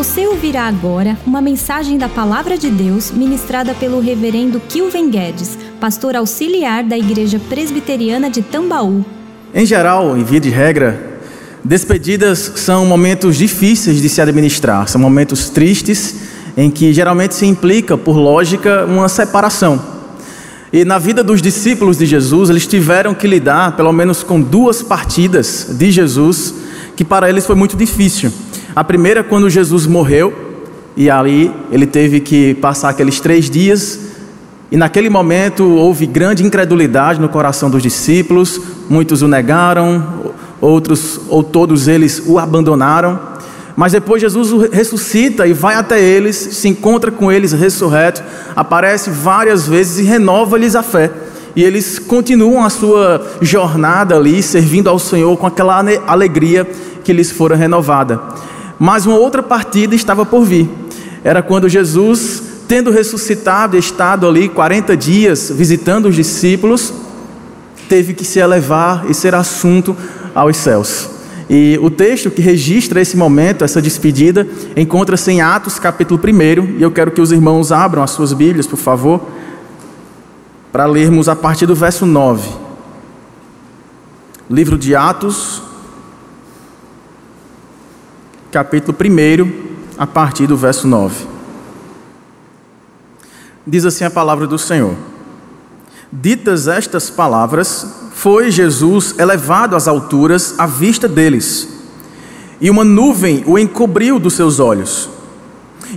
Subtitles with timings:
[0.00, 6.16] Você ouvirá agora uma mensagem da Palavra de Deus ministrada pelo Reverendo Kilven Guedes, pastor
[6.16, 9.04] auxiliar da Igreja Presbiteriana de Tambaú.
[9.54, 11.20] Em geral, em via de regra,
[11.62, 16.14] despedidas são momentos difíceis de se administrar, são momentos tristes
[16.56, 19.78] em que geralmente se implica, por lógica, uma separação.
[20.72, 24.82] E na vida dos discípulos de Jesus, eles tiveram que lidar, pelo menos, com duas
[24.82, 26.54] partidas de Jesus,
[26.96, 28.32] que para eles foi muito difícil.
[28.74, 30.32] A primeira, quando Jesus morreu,
[30.96, 33.98] e ali ele teve que passar aqueles três dias,
[34.70, 41.42] e naquele momento houve grande incredulidade no coração dos discípulos, muitos o negaram, outros ou
[41.42, 43.18] todos eles o abandonaram.
[43.74, 48.22] Mas depois Jesus ressuscita e vai até eles, se encontra com eles ressurreto,
[48.54, 51.10] aparece várias vezes e renova-lhes a fé.
[51.56, 56.64] E eles continuam a sua jornada ali, servindo ao Senhor com aquela alegria
[57.02, 58.20] que lhes fora renovada.
[58.82, 60.66] Mas uma outra partida estava por vir.
[61.22, 66.90] Era quando Jesus, tendo ressuscitado, estado ali 40 dias visitando os discípulos,
[67.90, 69.94] teve que se elevar e ser assunto
[70.34, 71.10] aos céus.
[71.50, 76.82] E o texto que registra esse momento, essa despedida, encontra-se em Atos capítulo 1, e
[76.82, 79.20] eu quero que os irmãos abram as suas Bíblias, por favor,
[80.72, 82.48] para lermos a partir do verso 9.
[84.48, 85.69] Livro de Atos,
[88.50, 89.52] capítulo 1,
[89.96, 91.26] a partir do verso 9.
[93.64, 94.94] Diz assim a palavra do Senhor:
[96.12, 101.68] Ditas estas palavras, foi Jesus elevado às alturas à vista deles,
[102.60, 105.08] e uma nuvem o encobriu dos seus olhos.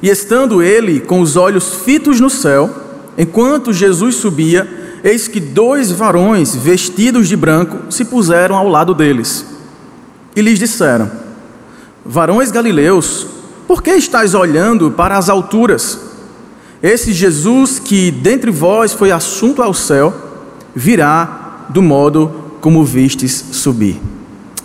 [0.01, 2.69] E estando ele com os olhos fitos no céu,
[3.17, 9.45] enquanto Jesus subia, eis que dois varões vestidos de branco se puseram ao lado deles.
[10.35, 11.22] E lhes disseram:
[12.05, 13.27] Varões galileus,
[13.67, 15.99] por que estáis olhando para as alturas?
[16.81, 20.13] Esse Jesus que dentre vós foi assunto ao céu,
[20.75, 24.02] virá do modo como vistes subir.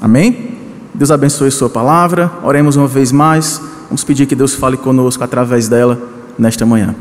[0.00, 0.56] Amém?
[0.92, 2.30] Deus abençoe Sua palavra.
[2.42, 3.60] Oremos uma vez mais.
[3.86, 6.00] Vamos pedir que Deus fale conosco através dela
[6.36, 6.94] nesta manhã.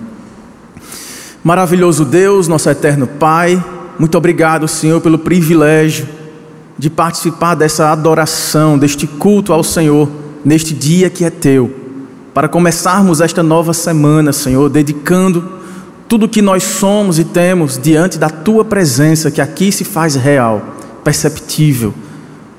[1.44, 3.64] Maravilhoso Deus, nosso eterno Pai,
[3.98, 6.08] muito obrigado, Senhor, pelo privilégio
[6.78, 10.08] de participar dessa adoração, deste culto ao Senhor
[10.44, 11.88] neste dia que é teu,
[12.34, 15.58] para começarmos esta nova semana, Senhor, dedicando
[16.08, 20.16] tudo o que nós somos e temos diante da tua presença, que aqui se faz
[20.16, 20.62] real,
[21.04, 21.94] perceptível.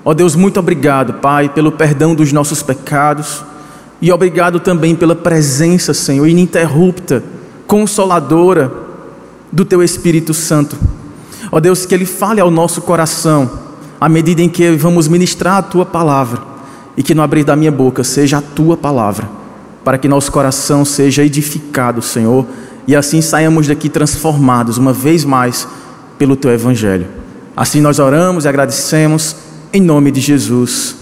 [0.04, 3.44] Ó Deus, muito obrigado, Pai, pelo perdão dos nossos pecados
[4.02, 7.22] e obrigado também pela presença, Senhor, ininterrupta,
[7.66, 8.72] consoladora
[9.50, 10.76] do teu Espírito Santo.
[11.52, 13.50] Ó Deus, que ele fale ao nosso coração
[14.00, 16.57] à medida em que vamos ministrar a tua palavra
[16.98, 19.30] e que no abrir da minha boca seja a tua palavra,
[19.84, 22.44] para que nosso coração seja edificado, Senhor,
[22.88, 25.68] e assim saiamos daqui transformados uma vez mais
[26.18, 27.06] pelo teu evangelho.
[27.56, 29.36] Assim nós oramos e agradecemos
[29.72, 30.96] em nome de Jesus.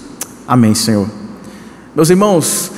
[0.47, 1.09] Amém, Senhor.
[1.95, 2.71] Meus irmãos,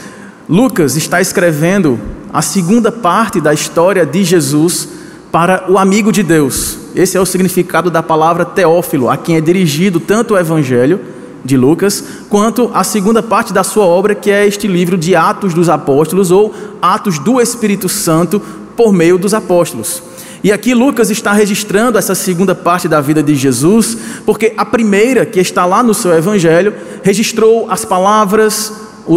[0.48, 1.98] Lucas está escrevendo
[2.32, 4.88] a segunda parte da história de Jesus
[5.32, 6.78] para o amigo de Deus.
[6.94, 11.56] Esse é o significado da palavra Teófilo, a quem é dirigido tanto o evangelho de
[11.56, 15.68] Lucas, quanto a segunda parte da sua obra, que é este livro de Atos dos
[15.68, 18.40] Apóstolos ou Atos do Espírito Santo
[18.76, 20.02] por meio dos apóstolos.
[20.42, 25.26] E aqui Lucas está registrando essa segunda parte da vida de Jesus, porque a primeira,
[25.26, 28.72] que está lá no seu evangelho, registrou as palavras,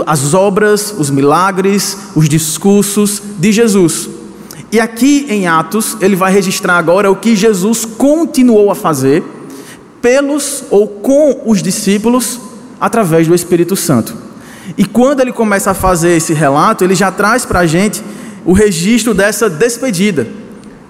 [0.07, 4.09] as obras, os milagres, os discursos de Jesus.
[4.71, 9.23] E aqui em Atos, ele vai registrar agora o que Jesus continuou a fazer
[10.01, 12.39] pelos ou com os discípulos
[12.79, 14.15] através do Espírito Santo.
[14.77, 18.03] E quando ele começa a fazer esse relato, ele já traz para a gente
[18.45, 20.27] o registro dessa despedida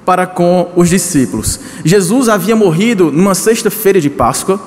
[0.05, 1.59] para com os discípulos.
[1.83, 4.59] Jesus havia morrido numa sexta-feira de Páscoa,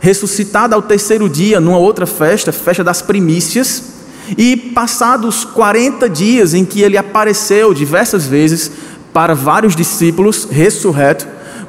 [0.00, 3.96] ressuscitado ao terceiro dia numa outra festa, festa das primícias,
[4.36, 8.70] e passados 40 dias em que ele apareceu diversas vezes
[9.12, 11.26] para vários discípulos, ressurreto,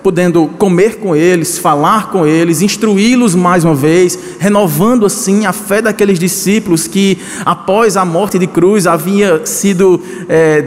[0.08, 5.82] podendo comer com eles, falar com eles, instruí-los mais uma vez, renovando assim a fé
[5.82, 10.64] daqueles discípulos que, após a morte de cruz, havia sido é,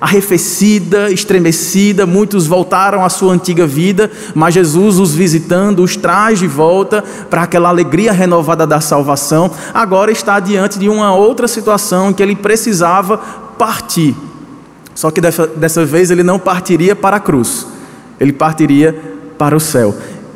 [0.00, 6.46] arrefecida, estremecida, muitos voltaram à sua antiga vida, mas Jesus os visitando, os traz de
[6.46, 9.50] volta para aquela alegria renovada da salvação.
[9.74, 13.18] Agora está diante de uma outra situação que ele precisava
[13.58, 14.14] partir.
[14.94, 17.73] Só que dessa vez ele não partiria para a cruz
[18.20, 18.94] ele partiria
[19.38, 19.94] para o céu.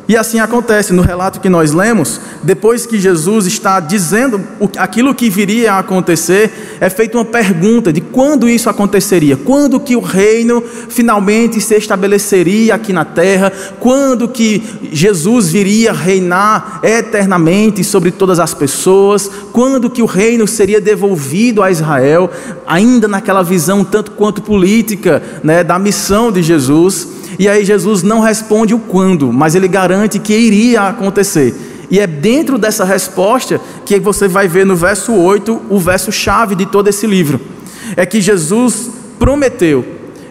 [0.09, 4.41] E assim acontece no relato que nós lemos, depois que Jesus está dizendo
[4.79, 9.95] aquilo que viria a acontecer, é feita uma pergunta de quando isso aconteceria, quando que
[9.95, 18.11] o reino finalmente se estabeleceria aqui na terra, quando que Jesus viria reinar eternamente sobre
[18.11, 22.31] todas as pessoas, quando que o reino seria devolvido a Israel,
[22.67, 27.18] ainda naquela visão tanto quanto política, né, da missão de Jesus.
[27.39, 31.55] E aí Jesus não responde o quando, mas ele garante que iria acontecer.
[31.91, 36.55] E é dentro dessa resposta que você vai ver no verso 8 o verso chave
[36.55, 37.41] de todo esse livro.
[37.97, 39.85] É que Jesus prometeu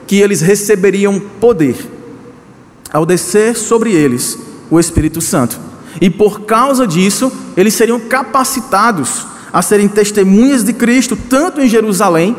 [0.06, 1.75] que eles receberiam poder
[2.92, 4.38] ao descer sobre eles
[4.69, 5.59] o Espírito Santo.
[6.00, 12.36] E por causa disso, eles seriam capacitados a serem testemunhas de Cristo, tanto em Jerusalém,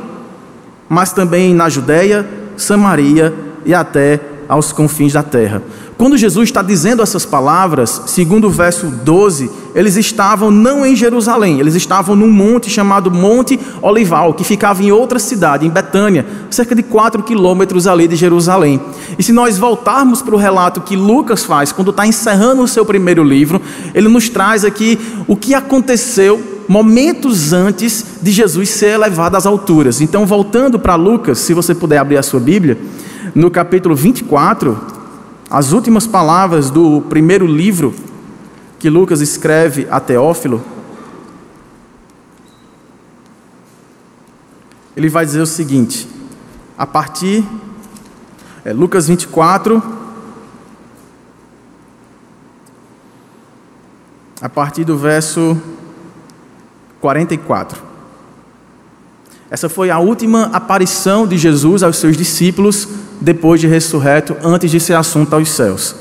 [0.89, 3.35] mas também na Judéia, Samaria
[3.65, 5.63] e até aos confins da terra.
[5.99, 11.59] Quando Jesus está dizendo essas palavras, segundo o verso 12, eles estavam não em Jerusalém,
[11.59, 16.75] eles estavam num monte chamado Monte Olival, que ficava em outra cidade, em Betânia, cerca
[16.75, 18.81] de 4 quilômetros ali de Jerusalém.
[19.19, 22.87] E se nós voltarmos para o relato que Lucas faz, quando está encerrando o seu
[22.87, 23.61] primeiro livro,
[23.93, 30.01] ele nos traz aqui o que aconteceu momentos antes de Jesus ser elevado às alturas.
[30.01, 32.79] Então, voltando para Lucas, se você puder abrir a sua Bíblia
[33.35, 34.79] no capítulo 24,
[35.51, 37.95] as últimas palavras do primeiro livro
[38.79, 40.63] que Lucas escreve a Teófilo,
[44.97, 46.09] ele vai dizer o seguinte,
[46.77, 47.45] a partir,
[48.65, 49.83] é, Lucas 24,
[54.41, 55.61] a partir do verso
[57.01, 57.88] 44.
[59.51, 62.87] Essa foi a última aparição de Jesus aos seus discípulos
[63.21, 65.95] depois de ressurreto, antes de ser assunto aos céus.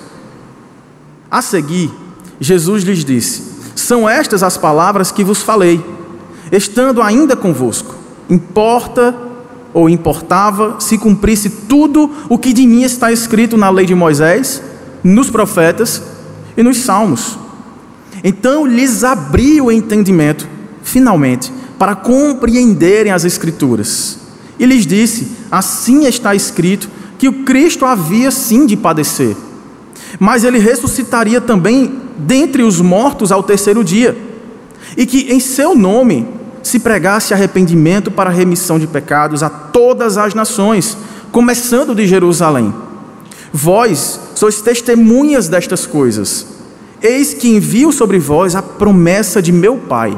[1.32, 1.92] A seguir,
[2.40, 3.44] Jesus lhes disse:
[3.76, 5.84] São estas as palavras que vos falei,
[6.52, 7.96] estando ainda convosco.
[8.30, 9.16] Importa
[9.74, 14.62] ou importava se cumprisse tudo o que de mim está escrito na lei de Moisés,
[15.04, 16.02] nos profetas
[16.58, 17.38] e nos salmos.
[18.24, 20.48] Então lhes abri o entendimento,
[20.84, 24.20] finalmente, para compreenderem as Escrituras.
[24.60, 29.36] E lhes disse: Assim está escrito que o Cristo havia sim de padecer,
[30.20, 34.18] mas ele ressuscitaria também dentre os mortos ao terceiro dia,
[34.96, 36.28] e que em seu nome
[36.64, 40.98] se pregasse arrependimento para remissão de pecados a todas as nações,
[41.32, 42.74] começando de Jerusalém.
[43.54, 46.46] Vós sois testemunhas destas coisas.
[47.02, 50.18] Eis que envio sobre vós a promessa de meu Pai.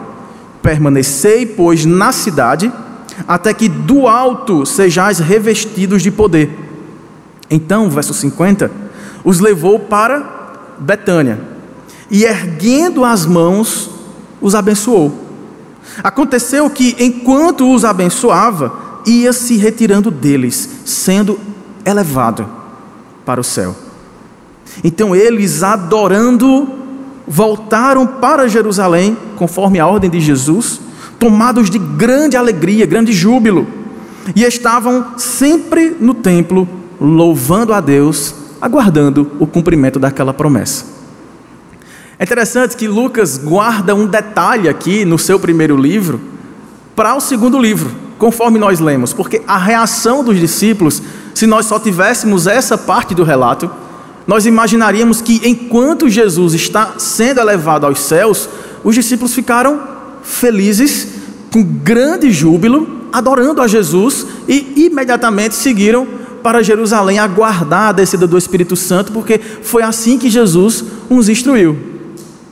[0.61, 2.71] Permanecei, pois, na cidade,
[3.27, 6.49] até que do alto sejais revestidos de poder.
[7.49, 8.71] Então, verso 50,
[9.23, 11.39] os levou para Betânia
[12.09, 13.89] e, erguendo as mãos,
[14.41, 15.27] os abençoou.
[16.03, 21.39] Aconteceu que, enquanto os abençoava, ia se retirando deles, sendo
[21.85, 22.47] elevado
[23.25, 23.75] para o céu.
[24.83, 26.78] Então eles, adorando,
[27.29, 30.81] voltaram para Jerusalém, conforme a ordem de Jesus,
[31.19, 33.67] tomados de grande alegria, grande júbilo,
[34.35, 36.67] e estavam sempre no templo
[36.99, 40.85] louvando a Deus, aguardando o cumprimento daquela promessa.
[42.17, 46.19] É interessante que Lucas guarda um detalhe aqui no seu primeiro livro
[46.95, 51.01] para o segundo livro, conforme nós lemos, porque a reação dos discípulos,
[51.33, 53.69] se nós só tivéssemos essa parte do relato,
[54.29, 58.47] nós imaginaríamos que enquanto Jesus está sendo elevado aos céus,
[58.83, 59.81] os discípulos ficaram
[60.21, 61.07] felizes,
[61.51, 66.07] com grande júbilo, adorando a Jesus e imediatamente seguiram
[66.43, 71.75] para Jerusalém aguardar a descida do Espírito Santo, porque foi assim que Jesus os instruiu.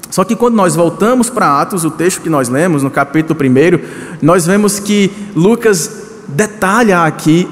[0.09, 4.17] Só que quando nós voltamos para Atos, o texto que nós lemos, no capítulo 1,
[4.19, 5.91] nós vemos que Lucas
[6.27, 7.47] detalha aqui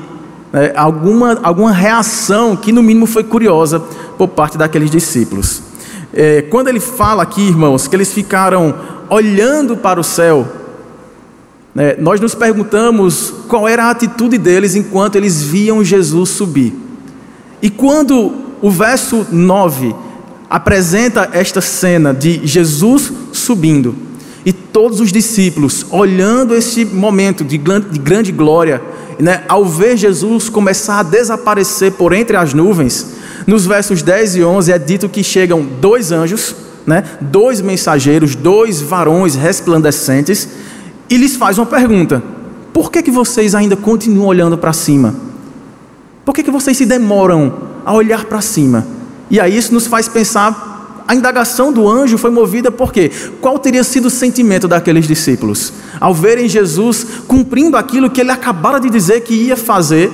[0.55, 3.77] né, alguma, alguma reação que, no mínimo, foi curiosa
[4.17, 5.62] por parte daqueles discípulos.
[6.13, 8.74] É, quando ele fala aqui, irmãos, que eles ficaram
[9.09, 10.47] olhando para o céu,
[11.75, 16.74] né, nós nos perguntamos qual era a atitude deles enquanto eles viam Jesus subir.
[17.62, 18.31] E quando
[18.62, 19.93] o verso 9
[20.50, 23.93] apresenta esta cena de Jesus subindo
[24.45, 28.81] e todos os discípulos olhando esse momento de grande glória,
[29.19, 33.15] né, ao ver Jesus começar a desaparecer por entre as nuvens,
[33.47, 38.81] nos versos 10 e 11 é dito que chegam dois anjos, né, dois mensageiros, dois
[38.81, 40.47] varões resplandecentes,
[41.09, 42.21] e lhes faz uma pergunta:
[42.73, 45.15] por que, que vocês ainda continuam olhando para cima?
[46.23, 47.53] Por que, que vocês se demoram
[47.85, 48.85] a olhar para cima?
[49.29, 50.75] E aí isso nos faz pensar
[51.07, 53.12] A indagação do anjo foi movida por quê?
[53.39, 55.71] Qual teria sido o sentimento daqueles discípulos?
[56.00, 60.12] Ao verem Jesus cumprindo aquilo que ele acabara de dizer que ia fazer,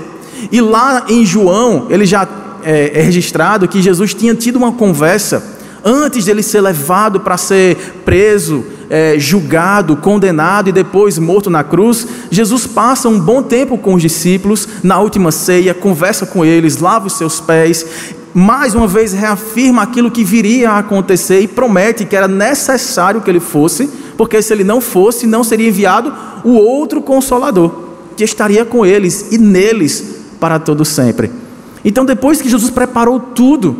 [0.51, 2.27] e lá em João, ele já
[2.63, 7.75] é, é registrado que Jesus tinha tido uma conversa antes dele ser levado para ser
[8.05, 13.93] preso, é, julgado, condenado e depois morto na cruz, Jesus passa um bom tempo com
[13.95, 17.85] os discípulos na última ceia, conversa com eles, lava os seus pés,
[18.33, 23.29] mais uma vez reafirma aquilo que viria a acontecer e promete que era necessário que
[23.29, 27.71] ele fosse, porque se ele não fosse, não seria enviado o outro consolador,
[28.15, 31.31] que estaria com eles e neles para todo sempre.
[31.83, 33.75] Então, depois que Jesus preparou tudo,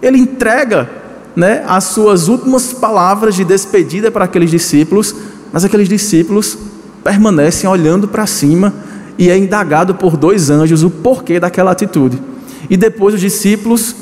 [0.00, 0.90] ele entrega
[1.36, 5.14] né, as suas últimas palavras de despedida para aqueles discípulos,
[5.52, 6.58] mas aqueles discípulos
[7.02, 8.72] permanecem olhando para cima
[9.18, 12.20] e é indagado por dois anjos o porquê daquela atitude.
[12.68, 13.94] E depois os discípulos,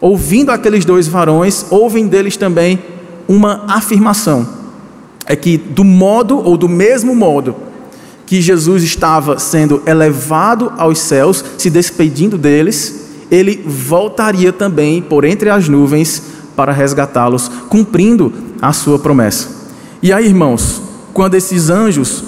[0.00, 2.78] ouvindo aqueles dois varões, ouvem deles também
[3.28, 4.46] uma afirmação:
[5.26, 7.56] é que do modo ou do mesmo modo
[8.24, 15.48] que Jesus estava sendo elevado aos céus, se despedindo deles, ele voltaria também por entre
[15.48, 16.22] as nuvens
[16.56, 19.48] para resgatá-los, cumprindo a sua promessa.
[20.02, 22.24] E aí, irmãos, quando esses anjos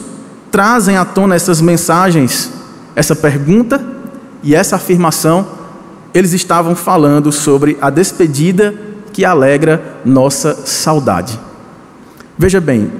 [0.50, 2.50] trazem à tona essas mensagens,
[2.94, 3.97] essa pergunta
[4.42, 5.46] e essa afirmação,
[6.14, 8.74] eles estavam falando sobre a despedida
[9.12, 11.38] que alegra nossa saudade.
[12.36, 12.90] Veja bem,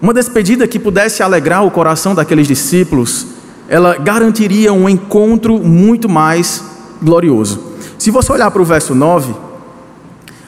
[0.00, 3.26] uma despedida que pudesse alegrar o coração daqueles discípulos,
[3.68, 6.62] ela garantiria um encontro muito mais
[7.02, 7.74] glorioso.
[7.98, 9.34] Se você olhar para o verso 9,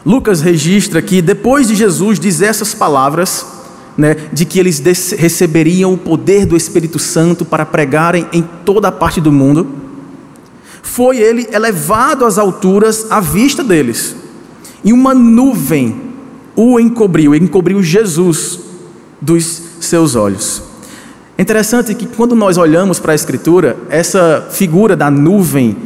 [0.05, 3.47] Lucas registra que depois de Jesus dizer essas palavras,
[3.97, 4.81] né, de que eles
[5.19, 9.67] receberiam o poder do Espírito Santo para pregarem em toda a parte do mundo,
[10.89, 14.17] foi ele elevado às alturas à vista deles,
[14.83, 16.09] e uma nuvem
[16.57, 18.59] o encobriu, encobriu Jesus
[19.21, 20.63] dos seus olhos.
[21.37, 25.77] É interessante que quando nós olhamos para a Escritura, essa figura da nuvem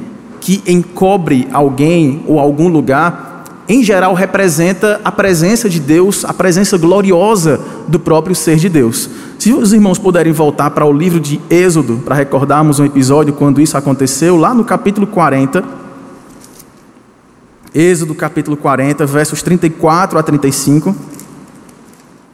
[0.41, 3.32] que encobre alguém ou algum lugar,
[3.69, 9.09] em geral representa a presença de Deus, a presença gloriosa do próprio ser de Deus.
[9.39, 13.61] Se os irmãos puderem voltar para o livro de Êxodo, para recordarmos um episódio quando
[13.61, 15.63] isso aconteceu, lá no capítulo 40.
[17.75, 20.95] Êxodo capítulo 40, versos 34 a 35.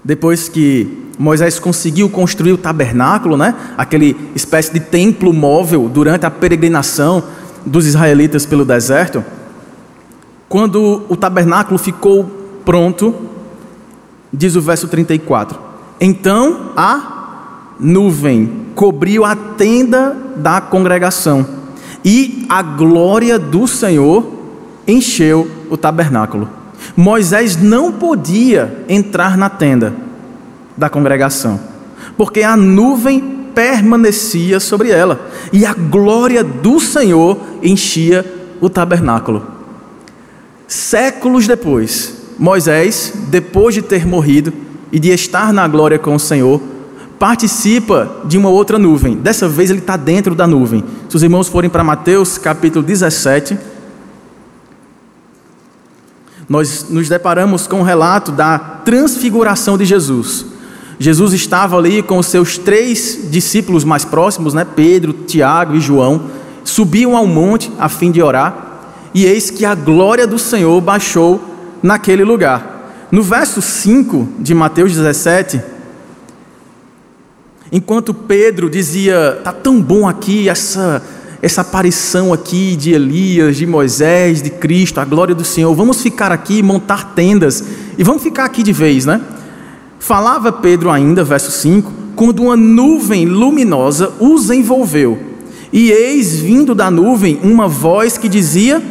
[0.02, 3.54] Depois que Moisés conseguiu construir o tabernáculo, né?
[3.76, 7.22] aquele espécie de templo móvel durante a peregrinação
[7.66, 9.22] dos israelitas pelo deserto.
[10.48, 12.24] Quando o tabernáculo ficou
[12.64, 13.14] pronto,
[14.32, 15.58] diz o verso 34:
[16.00, 21.46] Então a nuvem cobriu a tenda da congregação,
[22.04, 24.26] e a glória do Senhor
[24.86, 26.48] encheu o tabernáculo.
[26.96, 29.94] Moisés não podia entrar na tenda
[30.76, 31.60] da congregação,
[32.16, 33.20] porque a nuvem
[33.54, 38.24] permanecia sobre ela, e a glória do Senhor enchia
[38.60, 39.57] o tabernáculo.
[40.68, 44.52] Séculos depois, Moisés, depois de ter morrido
[44.92, 46.60] e de estar na glória com o Senhor,
[47.18, 49.16] participa de uma outra nuvem.
[49.16, 50.84] Dessa vez ele está dentro da nuvem.
[51.08, 53.58] Se os irmãos forem para Mateus capítulo 17,
[56.46, 60.44] nós nos deparamos com o um relato da transfiguração de Jesus.
[60.98, 64.66] Jesus estava ali com os seus três discípulos mais próximos, né?
[64.66, 66.24] Pedro, Tiago e João,
[66.62, 68.67] subiam ao monte a fim de orar
[69.14, 71.40] e eis que a glória do Senhor baixou
[71.82, 73.08] naquele lugar.
[73.10, 75.60] No verso 5 de Mateus 17,
[77.72, 81.02] enquanto Pedro dizia: "Tá tão bom aqui essa
[81.40, 85.72] essa aparição aqui de Elias, de Moisés, de Cristo, a glória do Senhor.
[85.72, 87.62] Vamos ficar aqui, montar tendas
[87.96, 89.20] e vamos ficar aqui de vez, né?"
[89.98, 95.18] Falava Pedro ainda, verso 5, quando uma nuvem luminosa os envolveu.
[95.72, 98.82] E eis vindo da nuvem uma voz que dizia: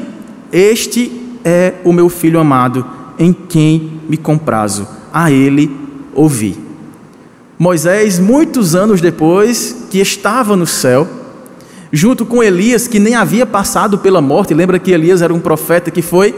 [0.51, 1.11] este
[1.43, 2.85] é o meu filho amado,
[3.17, 5.75] em quem me comprazo, a ele
[6.13, 6.57] ouvi.
[7.57, 11.07] Moisés, muitos anos depois, que estava no céu,
[11.91, 15.89] junto com Elias, que nem havia passado pela morte, lembra que Elias era um profeta
[15.89, 16.35] que foi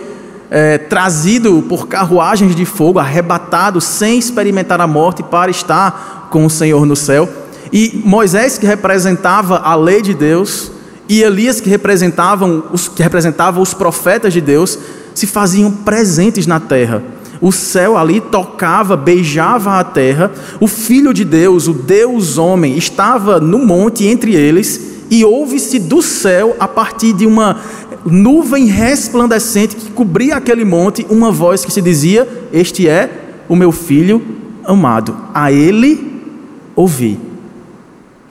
[0.50, 6.50] é, trazido por carruagens de fogo, arrebatado sem experimentar a morte para estar com o
[6.50, 7.30] Senhor no céu.
[7.72, 10.72] E Moisés, que representava a lei de Deus,
[11.10, 14.78] e Elias, que representavam os, que representava os profetas de Deus,
[15.16, 17.02] se faziam presentes na terra.
[17.42, 20.32] O céu ali tocava, beijava a terra.
[20.60, 26.02] O Filho de Deus, o Deus homem, estava no monte entre eles e ouve-se do
[26.04, 27.60] céu, a partir de uma
[28.06, 33.10] nuvem resplandecente que cobria aquele monte, uma voz que se dizia: Este é
[33.48, 34.22] o meu filho
[34.64, 36.22] amado, a ele
[36.76, 37.18] ouvi.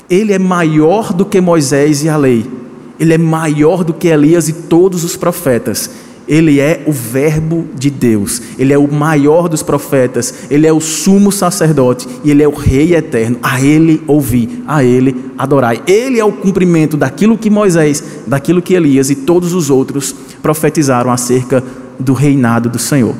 [0.08, 2.57] Ele é maior do que Moisés e a lei,
[2.98, 5.90] ele é maior do que Elias e todos os profetas.
[6.26, 10.78] Ele é o Verbo de Deus, ele é o maior dos profetas, ele é o
[10.78, 13.38] sumo sacerdote e ele é o Rei eterno.
[13.42, 15.80] A ele ouvi, a ele adorai.
[15.86, 21.10] Ele é o cumprimento daquilo que Moisés, daquilo que Elias e todos os outros profetizaram
[21.10, 21.64] acerca
[21.98, 23.14] do reinado do Senhor.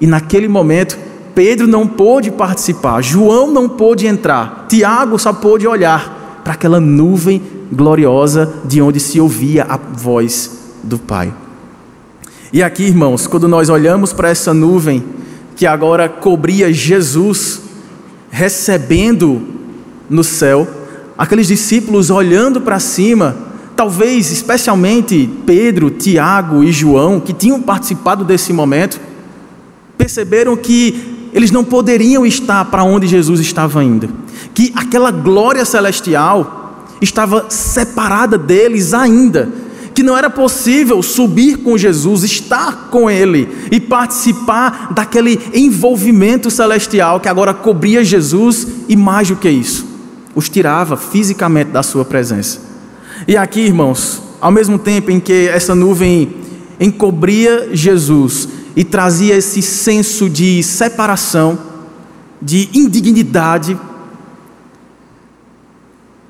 [0.00, 0.98] E naquele momento,
[1.36, 7.40] Pedro não pôde participar, João não pôde entrar, Tiago só pôde olhar para aquela nuvem
[7.72, 10.50] gloriosa de onde se ouvia a voz
[10.82, 11.32] do Pai.
[12.52, 15.02] E aqui, irmãos, quando nós olhamos para essa nuvem
[15.56, 17.62] que agora cobria Jesus,
[18.30, 19.40] recebendo
[20.08, 20.68] no céu,
[21.16, 23.36] aqueles discípulos olhando para cima,
[23.74, 29.00] talvez especialmente Pedro, Tiago e João, que tinham participado desse momento,
[29.96, 34.10] perceberam que eles não poderiam estar para onde Jesus estava indo,
[34.52, 36.61] que aquela glória celestial
[37.04, 39.48] estava separada deles ainda,
[39.94, 47.20] que não era possível subir com Jesus, estar com Ele e participar daquele envolvimento celestial
[47.20, 49.86] que agora cobria Jesus e mais do que isso,
[50.34, 52.60] os tirava fisicamente da Sua presença.
[53.28, 56.36] E aqui, irmãos, ao mesmo tempo em que essa nuvem
[56.80, 61.58] encobria Jesus e trazia esse senso de separação,
[62.40, 63.78] de indignidade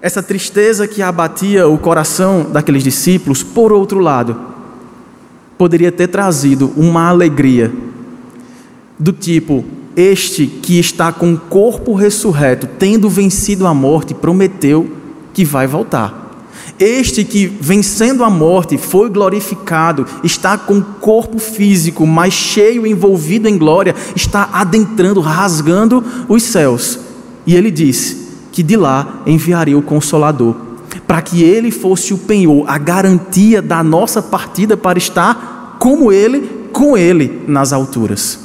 [0.02, 4.36] essa tristeza que abatia o coração daqueles discípulos, por outro lado,
[5.56, 7.72] poderia ter trazido uma alegria
[8.98, 14.90] do tipo: este que está com o corpo ressurreto, tendo vencido a morte, prometeu
[15.32, 16.20] que vai voltar.
[16.80, 23.48] Este que, vencendo a morte, foi glorificado, está com o corpo físico, mas cheio, envolvido
[23.48, 26.98] em glória, está adentrando, rasgando os céus.
[27.46, 28.21] E ele disse:
[28.52, 30.54] que de lá enviaria o Consolador,
[31.06, 36.68] para que ele fosse o penhor, a garantia da nossa partida para estar como ele,
[36.72, 38.38] com ele nas alturas.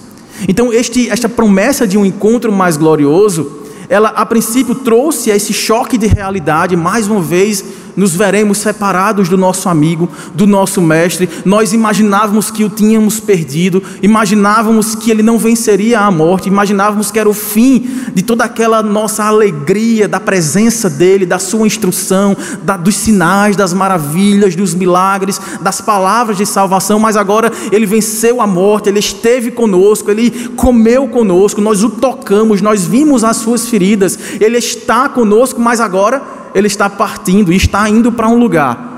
[0.48, 5.98] Então, este, esta promessa de um encontro mais glorioso, ela a princípio trouxe esse choque
[5.98, 7.64] de realidade, mais uma vez
[7.98, 11.28] nos veremos separados do nosso amigo, do nosso mestre.
[11.44, 17.18] Nós imaginávamos que o tínhamos perdido, imaginávamos que ele não venceria a morte, imaginávamos que
[17.18, 22.78] era o fim de toda aquela nossa alegria da presença dele, da sua instrução, da,
[22.78, 27.00] dos sinais, das maravilhas, dos milagres, das palavras de salvação.
[27.00, 32.62] Mas agora ele venceu a morte, ele esteve conosco, ele comeu conosco, nós o tocamos,
[32.62, 37.90] nós vimos as suas feridas, ele está conosco, mas agora ele está partindo e está
[37.90, 38.98] indo para um lugar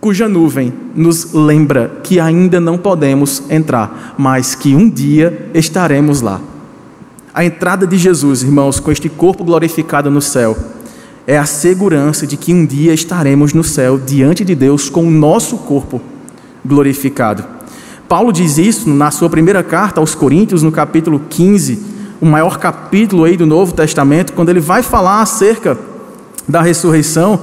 [0.00, 6.40] cuja nuvem nos lembra que ainda não podemos entrar, mas que um dia estaremos lá.
[7.34, 10.56] A entrada de Jesus, irmãos, com este corpo glorificado no céu,
[11.26, 15.10] é a segurança de que um dia estaremos no céu diante de Deus com o
[15.10, 16.00] nosso corpo
[16.64, 17.44] glorificado.
[18.08, 21.82] Paulo diz isso na sua primeira carta aos Coríntios, no capítulo 15,
[22.20, 25.78] o maior capítulo aí do Novo Testamento, quando ele vai falar acerca
[26.48, 27.40] da ressurreição,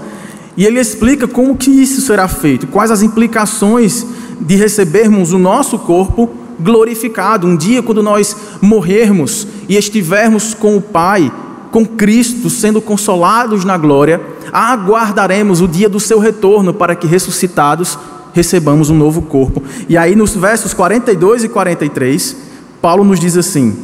[0.57, 4.05] e ele explica como que isso será feito, quais as implicações
[4.39, 7.45] de recebermos o nosso corpo glorificado.
[7.45, 11.31] Um dia, quando nós morrermos e estivermos com o Pai,
[11.71, 17.99] com Cristo, sendo consolados na glória, aguardaremos o dia do seu retorno para que ressuscitados
[18.33, 19.61] recebamos um novo corpo.
[19.89, 22.37] E aí, nos versos 42 e 43,
[22.81, 23.77] Paulo nos diz assim: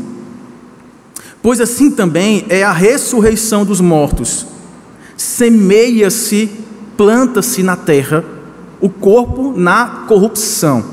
[1.41, 4.45] Pois assim também é a ressurreição dos mortos
[5.21, 6.49] semeia-se,
[6.97, 8.25] planta-se na terra,
[8.79, 10.83] o corpo na corrupção.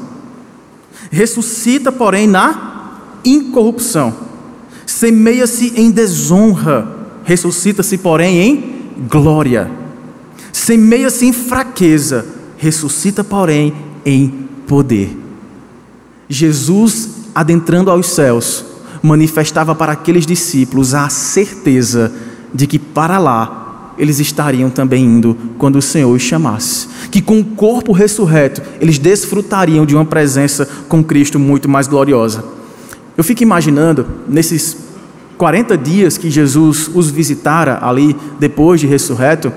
[1.11, 4.15] Ressuscita, porém, na incorrupção.
[4.85, 6.87] Semeia-se em desonra,
[7.25, 9.71] ressuscita-se, porém, em glória.
[10.53, 12.27] Semeia-se em fraqueza,
[12.59, 15.17] ressuscita, porém, em poder.
[16.29, 18.65] Jesus, adentrando aos céus,
[19.03, 22.13] manifestava para aqueles discípulos a certeza
[22.53, 23.68] de que para lá
[23.99, 26.87] eles estariam também indo quando o Senhor os chamasse.
[27.11, 32.45] Que com o corpo ressurreto, eles desfrutariam de uma presença com Cristo muito mais gloriosa.
[33.17, 34.77] Eu fico imaginando, nesses
[35.37, 39.53] 40 dias que Jesus os visitara ali, depois de ressurreto,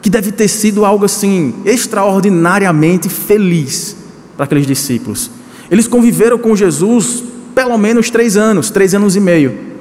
[0.00, 3.96] que deve ter sido algo assim, extraordinariamente feliz
[4.36, 5.30] para aqueles discípulos.
[5.70, 7.22] Eles conviveram com Jesus
[7.54, 9.71] pelo menos três anos, três anos e meio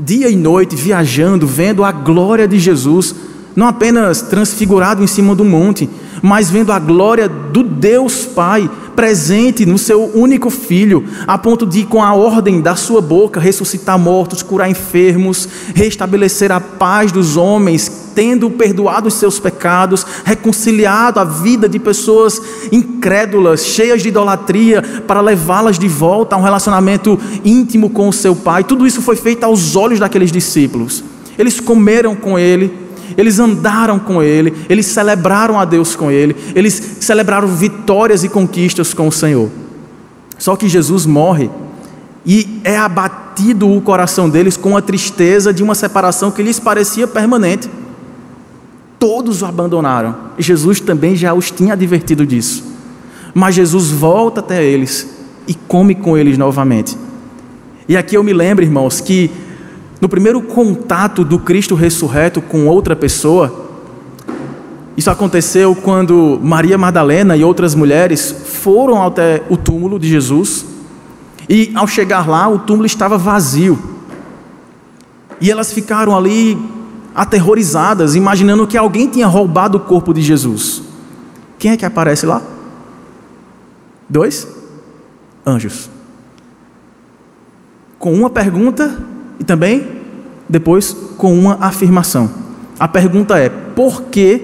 [0.00, 3.14] dia e noite viajando, vendo a glória de Jesus
[3.54, 5.88] não apenas transfigurado em cima do monte,
[6.22, 11.84] mas vendo a glória do Deus Pai presente no seu único filho, a ponto de,
[11.84, 18.10] com a ordem da sua boca, ressuscitar mortos, curar enfermos, restabelecer a paz dos homens,
[18.14, 25.22] tendo perdoado os seus pecados, reconciliado a vida de pessoas incrédulas, cheias de idolatria, para
[25.22, 28.64] levá-las de volta a um relacionamento íntimo com o seu Pai.
[28.64, 31.02] Tudo isso foi feito aos olhos daqueles discípulos.
[31.38, 36.98] Eles comeram com ele, eles andaram com ele, eles celebraram a Deus com ele, eles
[37.00, 39.48] celebraram vitórias e conquistas com o Senhor.
[40.38, 41.50] Só que Jesus morre
[42.24, 47.06] e é abatido o coração deles com a tristeza de uma separação que lhes parecia
[47.06, 47.68] permanente.
[48.98, 50.14] Todos o abandonaram.
[50.38, 52.64] E Jesus também já os tinha advertido disso.
[53.34, 55.08] Mas Jesus volta até eles
[55.46, 56.96] e come com eles novamente.
[57.88, 59.30] E aqui eu me lembro, irmãos, que
[60.00, 63.68] no primeiro contato do Cristo ressurreto com outra pessoa,
[64.96, 70.64] isso aconteceu quando Maria Madalena e outras mulheres foram até o túmulo de Jesus,
[71.48, 73.78] e ao chegar lá, o túmulo estava vazio.
[75.40, 76.56] E elas ficaram ali
[77.14, 80.82] aterrorizadas, imaginando que alguém tinha roubado o corpo de Jesus.
[81.58, 82.40] Quem é que aparece lá?
[84.08, 84.46] Dois
[85.44, 85.90] anjos.
[87.98, 88.96] Com uma pergunta
[89.40, 89.88] e também
[90.48, 92.30] depois com uma afirmação.
[92.78, 94.42] A pergunta é: por que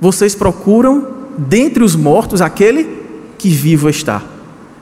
[0.00, 1.06] vocês procuram
[1.38, 2.88] dentre os mortos aquele
[3.38, 4.22] que vivo está?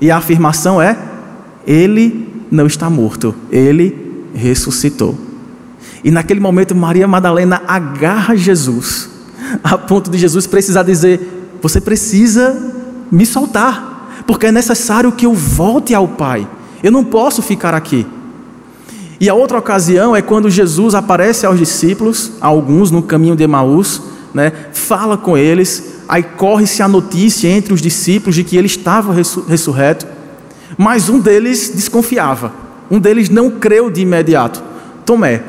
[0.00, 0.96] E a afirmação é:
[1.66, 5.16] ele não está morto, ele ressuscitou.
[6.02, 9.10] E naquele momento Maria Madalena agarra Jesus,
[9.62, 12.74] a ponto de Jesus precisar dizer: Você precisa
[13.10, 16.48] me soltar, porque é necessário que eu volte ao Pai.
[16.82, 18.06] Eu não posso ficar aqui.
[19.20, 24.00] E a outra ocasião é quando Jesus aparece aos discípulos, alguns no caminho de Emaús,
[24.32, 29.12] né, fala com eles, aí corre-se a notícia entre os discípulos de que ele estava
[29.12, 30.06] ressurreto,
[30.76, 32.52] mas um deles desconfiava,
[32.88, 34.62] um deles não creu de imediato,
[35.04, 35.42] Tomé.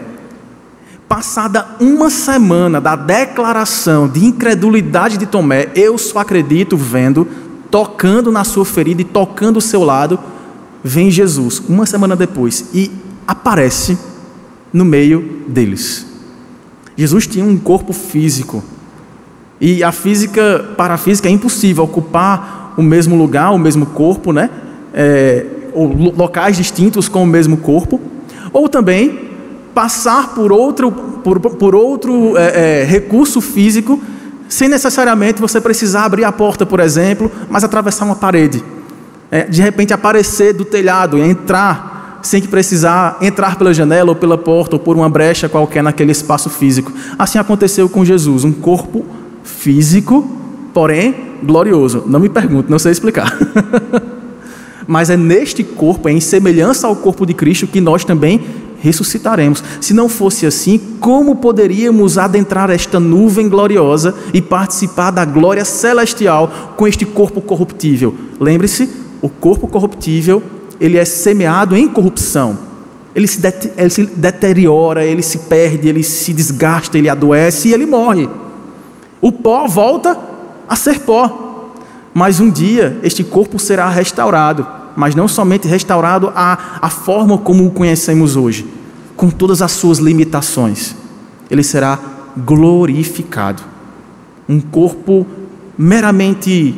[1.07, 7.27] Passada uma semana da declaração de incredulidade de Tomé, eu só acredito vendo,
[7.69, 10.19] tocando na sua ferida e tocando o seu lado,
[10.83, 12.91] vem Jesus, uma semana depois, e
[13.29, 13.95] aparece
[14.73, 16.03] no meio deles.
[16.97, 18.63] Jesus tinha um corpo físico.
[19.61, 24.33] E a física, para a física, é impossível ocupar o mesmo lugar, o mesmo corpo,
[24.33, 24.49] né?
[24.91, 28.01] É, ou locais distintos com o mesmo corpo.
[28.51, 29.29] Ou também
[29.75, 34.01] passar por outro, por, por outro é, é, recurso físico,
[34.47, 38.63] sem necessariamente você precisar abrir a porta, por exemplo, mas atravessar uma parede.
[39.29, 41.88] É, de repente aparecer do telhado entrar
[42.21, 46.11] sem que precisar entrar pela janela ou pela porta ou por uma brecha qualquer naquele
[46.11, 46.91] espaço físico.
[47.17, 49.05] Assim aconteceu com Jesus, um corpo
[49.43, 50.29] físico,
[50.73, 52.03] porém glorioso.
[52.05, 53.37] Não me pergunte, não sei explicar.
[54.87, 58.41] Mas é neste corpo, é em semelhança ao corpo de Cristo, que nós também
[58.81, 59.63] ressuscitaremos.
[59.79, 66.73] Se não fosse assim, como poderíamos adentrar esta nuvem gloriosa e participar da glória celestial
[66.75, 68.15] com este corpo corruptível?
[68.39, 68.89] Lembre-se,
[69.21, 70.41] o corpo corruptível
[70.79, 72.57] ele é semeado em corrupção.
[73.13, 73.41] Ele se,
[73.75, 78.29] ele se deteriora, ele se perde, ele se desgasta, ele adoece e ele morre.
[79.19, 80.17] O pó volta
[80.67, 81.73] a ser pó.
[82.13, 84.65] Mas um dia este corpo será restaurado,
[84.95, 88.65] mas não somente restaurado à, à forma como o conhecemos hoje,
[89.15, 90.95] com todas as suas limitações.
[91.49, 91.99] Ele será
[92.37, 93.63] glorificado.
[94.47, 95.25] Um corpo
[95.77, 96.75] meramente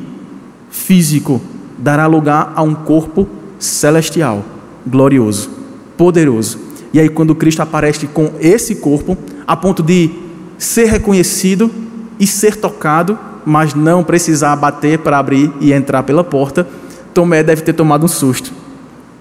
[0.70, 1.42] físico
[1.78, 3.28] dará lugar a um corpo
[3.62, 4.44] celestial,
[4.86, 5.50] glorioso,
[5.96, 6.60] poderoso.
[6.92, 10.10] E aí, quando Cristo aparece com esse corpo, a ponto de
[10.58, 11.72] ser reconhecido
[12.20, 16.68] e ser tocado, mas não precisar bater para abrir e entrar pela porta,
[17.14, 18.52] Tomé deve ter tomado um susto.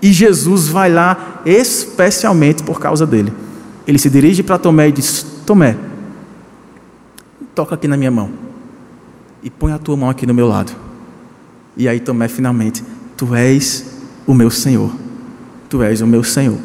[0.03, 3.33] E Jesus vai lá especialmente por causa dele.
[3.87, 5.76] Ele se dirige para Tomé e diz: Tomé,
[7.55, 8.31] toca aqui na minha mão
[9.42, 10.72] e põe a tua mão aqui no meu lado.
[11.76, 12.83] E aí Tomé finalmente,
[13.16, 13.89] tu és
[14.30, 14.90] o meu Senhor.
[15.68, 16.58] Tu és o meu Senhor.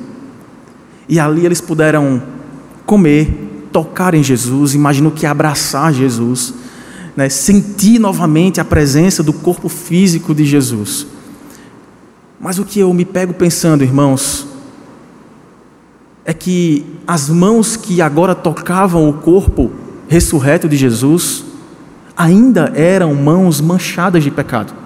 [1.09, 2.21] E ali eles puderam
[2.85, 6.53] comer, tocar em Jesus, imagino que abraçar Jesus,
[7.15, 7.27] né?
[7.29, 11.07] sentir novamente a presença do corpo físico de Jesus.
[12.39, 14.47] Mas o que eu me pego pensando, irmãos,
[16.23, 19.71] é que as mãos que agora tocavam o corpo
[20.07, 21.43] ressurreto de Jesus
[22.15, 24.84] ainda eram mãos manchadas de pecado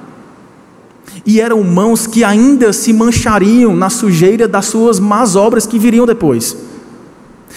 [1.25, 6.05] e eram mãos que ainda se manchariam na sujeira das suas más obras que viriam
[6.05, 6.55] depois.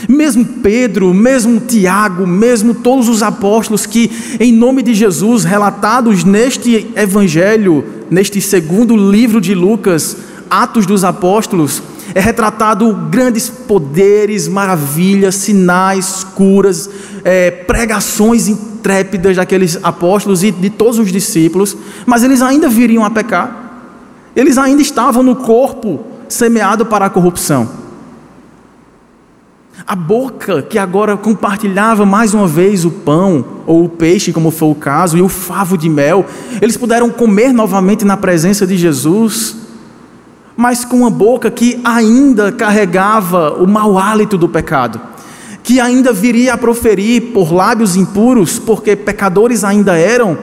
[0.08, 6.90] Mesmo Pedro, mesmo Tiago, mesmo todos os apóstolos que, em nome de Jesus, relatados neste
[6.96, 10.16] evangelho, neste segundo livro de Lucas,
[10.50, 11.82] Atos dos Apóstolos,
[12.14, 16.90] é retratado grandes poderes, maravilhas, sinais, curas,
[17.24, 18.48] é, pregações
[18.82, 23.70] intrépidas daqueles apóstolos e de todos os discípulos, mas eles ainda viriam a pecar,
[24.34, 27.80] eles ainda estavam no corpo semeado para a corrupção.
[29.86, 34.70] A boca que agora compartilhava mais uma vez o pão ou o peixe, como foi
[34.70, 36.26] o caso, e o favo de mel,
[36.60, 39.56] eles puderam comer novamente na presença de Jesus,
[40.56, 45.00] mas com uma boca que ainda carregava o mau hálito do pecado,
[45.62, 50.36] que ainda viria a proferir por lábios impuros, porque pecadores ainda eram,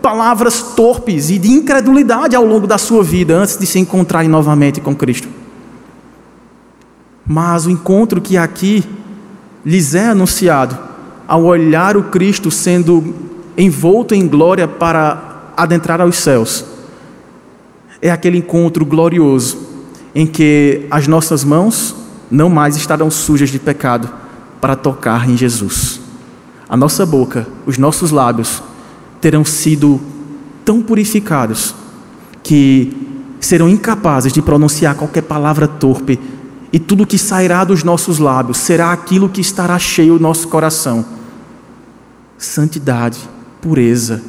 [0.00, 4.80] palavras torpes e de incredulidade ao longo da sua vida antes de se encontrarem novamente
[4.80, 5.28] com Cristo.
[7.26, 8.84] Mas o encontro que aqui
[9.64, 10.76] lhes é anunciado,
[11.28, 13.14] ao olhar o Cristo sendo
[13.56, 16.64] envolto em glória para adentrar aos céus,
[18.00, 19.58] é aquele encontro glorioso
[20.14, 21.94] em que as nossas mãos
[22.30, 24.21] não mais estarão sujas de pecado
[24.62, 26.00] para tocar em Jesus.
[26.68, 28.62] A nossa boca, os nossos lábios
[29.20, 30.00] terão sido
[30.64, 31.74] tão purificados
[32.44, 32.96] que
[33.40, 36.16] serão incapazes de pronunciar qualquer palavra torpe
[36.72, 41.04] e tudo que sairá dos nossos lábios será aquilo que estará cheio o nosso coração:
[42.38, 43.18] santidade,
[43.60, 44.22] pureza,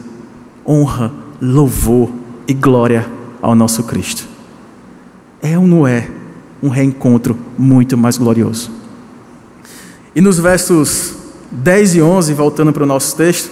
[0.68, 2.12] honra, louvor
[2.48, 3.08] e glória
[3.40, 4.28] ao nosso Cristo.
[5.44, 6.10] É ou não é
[6.62, 8.83] um reencontro muito mais glorioso?
[10.16, 11.14] E nos versos
[11.52, 13.52] 10 e 11, voltando para o nosso texto,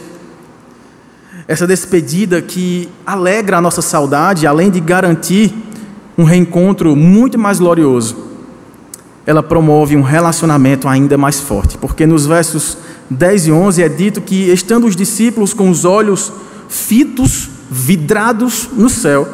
[1.48, 5.54] essa despedida que alegra a nossa saudade, além de garantir
[6.18, 8.32] um reencontro muito mais glorioso
[9.26, 12.78] ela promove um relacionamento ainda mais forte, porque nos versos
[13.10, 16.32] 10 e 11 é dito que, estando os discípulos com os olhos
[16.68, 19.28] fitos, vidrados no céu,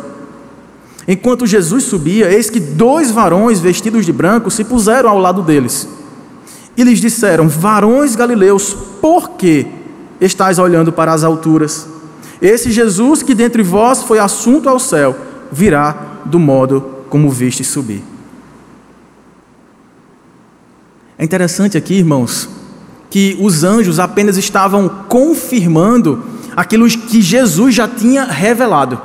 [1.08, 5.88] enquanto Jesus subia, eis que dois varões vestidos de branco se puseram ao lado deles
[6.78, 9.66] e lhes disseram: Varões galileus, por que
[10.22, 11.88] estáis olhando para as alturas?
[12.40, 15.18] Esse Jesus que dentre vós foi assunto ao céu,
[15.52, 18.04] virá do modo como viste subir.
[21.18, 22.48] É interessante aqui, irmãos,
[23.10, 26.24] que os anjos apenas estavam confirmando
[26.56, 29.02] aquilo que Jesus já tinha revelado.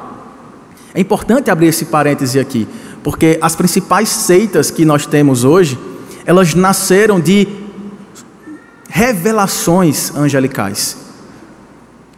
[0.93, 2.69] É importante abrir esse parêntese aqui,
[3.03, 5.79] porque as principais seitas que nós temos hoje,
[6.27, 7.62] elas nasceram de
[8.95, 10.99] revelações angelicais.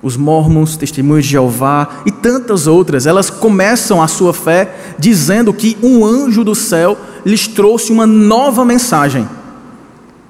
[0.02, 5.78] Os mormons, testemunhos de Jeová e tantas outras, elas começam a sua fé dizendo que
[5.80, 9.26] um anjo do céu lhes trouxe uma nova mensagem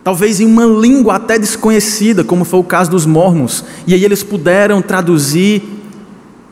[0.04, 4.22] talvez em uma língua até desconhecida, como foi o caso dos mormons, e aí eles
[4.22, 5.62] puderam traduzir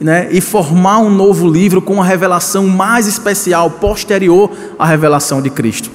[0.01, 5.51] né, e formar um novo livro com uma revelação mais especial, posterior à revelação de
[5.51, 5.91] Cristo.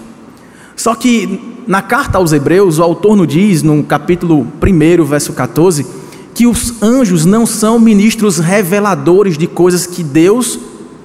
[0.76, 5.86] Só que na carta aos Hebreus, o autor nos diz, no capítulo 1, verso 14,
[6.34, 10.58] que os anjos não são ministros reveladores de coisas que Deus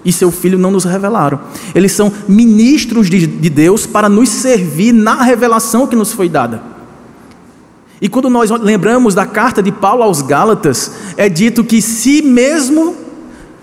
[0.04, 1.40] e seu filho não nos revelaram.
[1.74, 6.62] Eles são ministros de, de, Deus para nos servir na revelação que nos foi dada.
[8.00, 12.96] E quando nós lembramos da carta de Paulo aos Gálatas, é dito que se mesmo,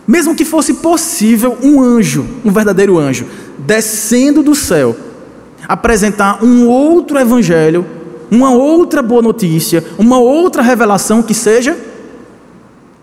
[0.08, 3.26] mesmo que fosse possível um anjo, um verdadeiro anjo,
[3.58, 4.96] descendo do céu,
[5.70, 7.86] apresentar um outro evangelho,
[8.30, 11.78] uma outra boa notícia, uma outra revelação que seja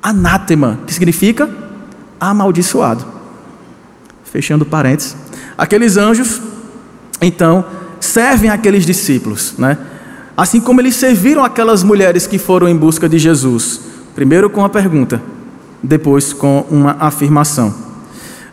[0.02, 1.48] anátema, que significa
[2.20, 3.16] amaldiçoado
[4.36, 5.16] fechando parênteses,
[5.56, 6.42] aqueles anjos,
[7.22, 7.64] então,
[7.98, 9.78] servem aqueles discípulos, né?
[10.36, 13.80] Assim como eles serviram aquelas mulheres que foram em busca de Jesus,
[14.14, 15.22] primeiro com a pergunta,
[15.82, 17.74] depois com uma afirmação.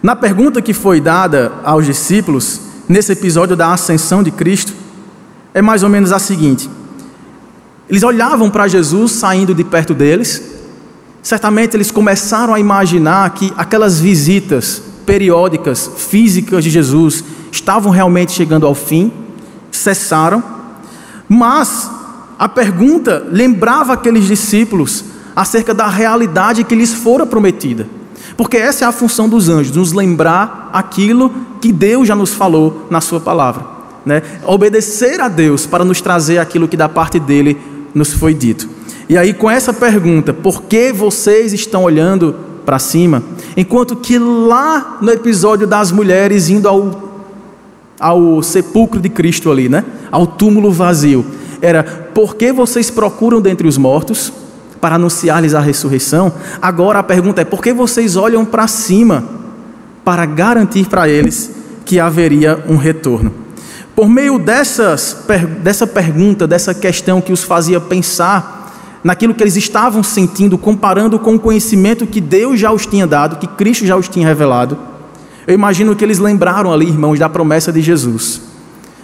[0.02, 4.74] Na pergunta que foi dada aos discípulos, nesse episódio da ascensão de Cristo,
[5.54, 6.70] é mais ou menos a seguinte:
[7.90, 10.42] eles olhavam para Jesus saindo de perto deles,
[11.22, 18.66] certamente eles começaram a imaginar que aquelas visitas periódicas, físicas de Jesus estavam realmente chegando
[18.66, 19.12] ao fim,
[19.72, 20.44] cessaram,
[21.28, 21.90] mas
[22.38, 27.88] a pergunta lembrava aqueles discípulos acerca da realidade que lhes fora prometida.
[28.36, 31.32] Porque essa é a função dos anjos, nos lembrar aquilo
[31.62, 33.64] que Deus já nos falou na Sua palavra.
[34.04, 34.24] Né?
[34.46, 37.58] Obedecer a Deus para nos trazer aquilo que da parte dele
[37.94, 38.68] nos foi dito.
[39.08, 43.22] E aí, com essa pergunta, por que vocês estão olhando para cima,
[43.56, 47.12] enquanto que lá no episódio das mulheres indo ao,
[48.00, 49.84] ao sepulcro de Cristo ali, né?
[50.10, 51.26] Ao túmulo vazio,
[51.62, 54.32] era: por que vocês procuram dentre os mortos
[54.80, 56.32] para anunciar-lhes a ressurreição?
[56.62, 59.43] Agora a pergunta é: por que vocês olham para cima
[60.04, 61.52] para garantir para eles
[61.86, 63.34] que haveria um retorno?
[63.96, 65.26] Por meio dessas,
[65.62, 71.36] dessa pergunta, dessa questão que os fazia pensar naquilo que eles estavam sentindo, comparando com
[71.36, 74.78] o conhecimento que Deus já os tinha dado, que Cristo já os tinha revelado,
[75.46, 78.42] eu imagino que eles lembraram ali, irmãos, da promessa de Jesus.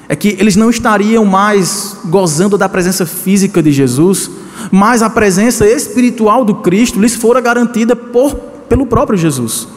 [0.07, 4.31] É que eles não estariam mais gozando da presença física de Jesus,
[4.71, 8.33] mas a presença espiritual do Cristo lhes fora garantida por,
[8.67, 9.67] pelo próprio Jesus.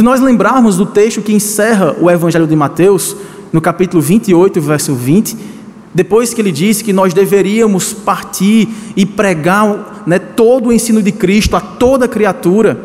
[0.00, 3.14] Se nós lembrarmos do texto que encerra o Evangelho de Mateus,
[3.52, 5.36] no capítulo 28, verso 20,
[5.92, 11.12] depois que ele disse que nós deveríamos partir e pregar né, todo o ensino de
[11.12, 12.82] Cristo a toda criatura,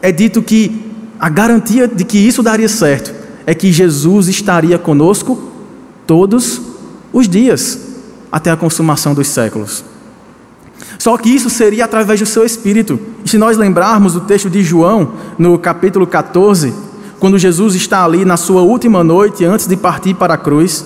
[0.00, 0.80] é dito que
[1.18, 3.12] a garantia de que isso daria certo
[3.44, 5.50] é que Jesus estaria conosco
[6.06, 6.62] todos
[7.12, 7.96] os dias,
[8.30, 9.84] até a consumação dos séculos.
[11.04, 12.98] Só que isso seria através do seu Espírito.
[13.22, 16.72] E se nós lembrarmos do texto de João, no capítulo 14,
[17.20, 20.82] quando Jesus está ali na sua última noite, antes de partir para a cruz,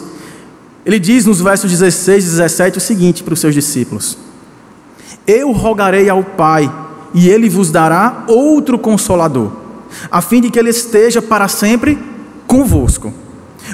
[0.84, 4.18] ele diz nos versos 16 e 17 o seguinte para os seus discípulos:
[5.24, 6.68] Eu rogarei ao Pai,
[7.14, 9.52] e ele vos dará outro consolador,
[10.10, 11.96] a fim de que ele esteja para sempre
[12.44, 13.14] convosco.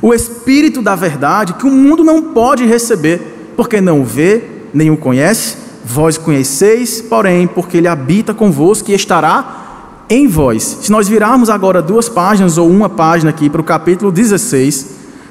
[0.03, 4.91] O Espírito da Verdade, que o mundo não pode receber, porque não o vê, nem
[4.91, 10.79] o conhece, vós conheceis, porém, porque ele habita convosco e estará em vós.
[10.83, 14.87] Se nós virarmos agora duas páginas ou uma página aqui para o capítulo 16,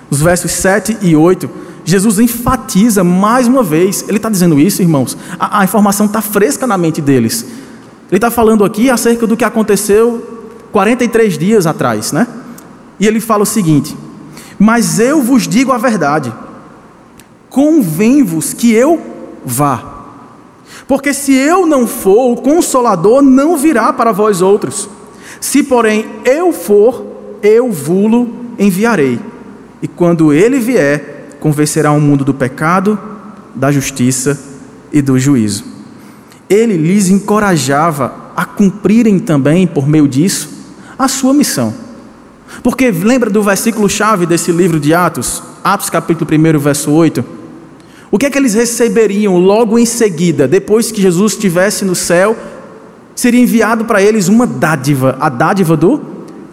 [0.09, 1.49] os versos 7 e 8,
[1.83, 6.67] Jesus enfatiza mais uma vez, ele está dizendo isso, irmãos, a, a informação está fresca
[6.67, 7.45] na mente deles.
[8.09, 10.33] Ele está falando aqui acerca do que aconteceu
[10.71, 12.27] 43 dias atrás, né?
[12.99, 13.97] E ele fala o seguinte:
[14.59, 16.31] Mas eu vos digo a verdade,
[17.49, 19.01] convém-vos que eu
[19.43, 19.92] vá.
[20.87, 24.89] Porque se eu não for, o consolador não virá para vós outros.
[25.39, 27.05] Se, porém, eu for,
[27.41, 29.19] eu vulo enviarei.
[29.81, 32.97] E quando ele vier, convencerá o mundo do pecado,
[33.53, 34.39] da justiça
[34.91, 35.65] e do juízo.
[36.49, 40.49] Ele lhes encorajava a cumprirem também, por meio disso,
[40.97, 41.73] a sua missão.
[42.61, 47.42] Porque lembra do versículo chave desse livro de Atos, Atos capítulo 1, verso 8?
[48.13, 52.37] O que é que eles receberiam logo em seguida, depois que Jesus estivesse no céu?
[53.15, 55.99] Seria enviado para eles uma dádiva, a dádiva do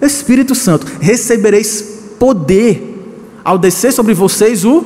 [0.00, 0.86] Espírito Santo.
[0.98, 1.84] Recebereis
[2.18, 3.12] poder
[3.44, 4.82] ao descer sobre vocês o,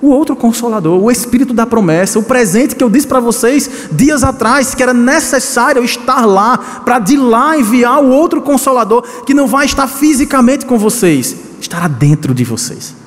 [0.00, 4.22] o outro consolador, o Espírito da promessa, o presente que eu disse para vocês dias
[4.22, 9.48] atrás, que era necessário estar lá, para de lá enviar o outro consolador, que não
[9.48, 13.02] vai estar fisicamente com vocês, estará dentro de vocês.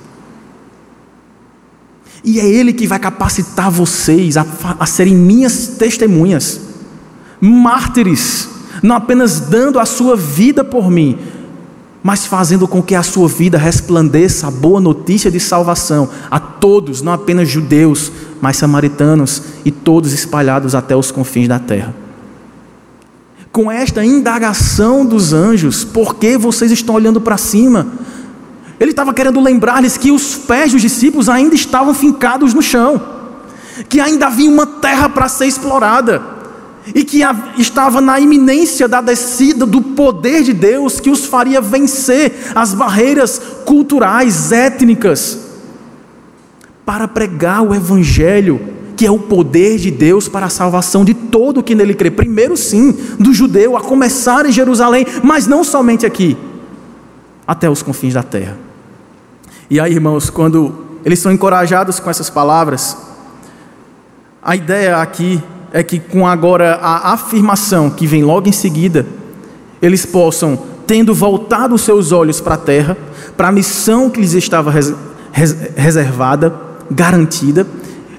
[2.27, 4.45] E é Ele que vai capacitar vocês a,
[4.77, 6.59] a serem minhas testemunhas,
[7.39, 8.49] mártires,
[8.83, 11.17] não apenas dando a sua vida por mim,
[12.03, 17.01] mas fazendo com que a sua vida resplandeça a boa notícia de salvação a todos,
[17.01, 18.11] não apenas judeus,
[18.41, 21.95] mas samaritanos e todos espalhados até os confins da terra.
[23.53, 27.87] Com esta indagação dos anjos, por que vocês estão olhando para cima?
[28.79, 33.01] Ele estava querendo lembrar-lhes que os pés dos discípulos ainda estavam fincados no chão,
[33.89, 36.37] que ainda havia uma terra para ser explorada
[36.93, 37.21] e que
[37.57, 43.41] estava na iminência da descida do poder de Deus que os faria vencer as barreiras
[43.65, 45.39] culturais, étnicas,
[46.85, 48.61] para pregar o Evangelho,
[48.95, 52.09] que é o poder de Deus para a salvação de todo o que nele crê.
[52.09, 56.37] Primeiro, sim, do judeu, a começar em Jerusalém, mas não somente aqui,
[57.45, 58.66] até os confins da terra.
[59.69, 62.95] E aí, irmãos, quando eles são encorajados com essas palavras,
[64.41, 69.06] a ideia aqui é que com agora a afirmação que vem logo em seguida,
[69.82, 72.97] eles possam, tendo voltado os seus olhos para a terra,
[73.36, 74.93] para a missão que lhes estava res,
[75.34, 76.53] res, reservada,
[76.89, 77.67] garantida,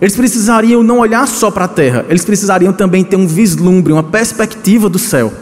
[0.02, 4.02] eles precisariam não olhar só para a terra, eles precisariam também ter um vislumbre, uma
[4.02, 5.32] perspectiva do céu.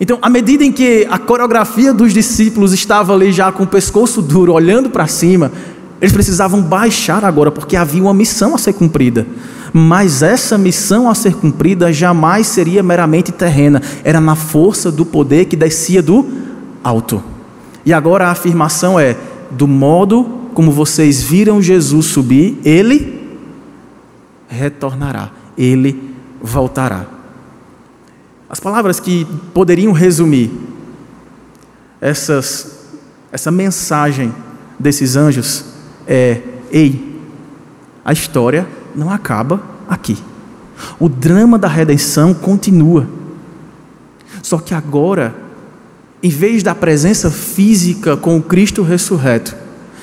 [0.00, 4.20] Então, à medida em que a coreografia dos discípulos estava ali já com o pescoço
[4.20, 5.52] duro, olhando para cima,
[6.00, 9.26] eles precisavam baixar agora, porque havia uma missão a ser cumprida
[9.76, 15.46] mas essa missão a ser cumprida jamais seria meramente terrena, era na força do poder
[15.46, 16.24] que descia do
[16.84, 17.20] alto.
[17.84, 19.16] E agora a afirmação é:
[19.50, 23.20] do modo como vocês viram Jesus subir, ele
[24.46, 27.13] retornará, ele voltará.
[28.48, 30.50] As palavras que poderiam resumir
[32.00, 32.84] essas,
[33.32, 34.34] essa mensagem
[34.78, 35.64] desses anjos
[36.06, 37.20] é: ei,
[38.04, 40.18] a história não acaba aqui.
[40.98, 43.08] O drama da redenção continua.
[44.42, 45.34] Só que agora,
[46.22, 49.56] em vez da presença física com o Cristo ressurreto,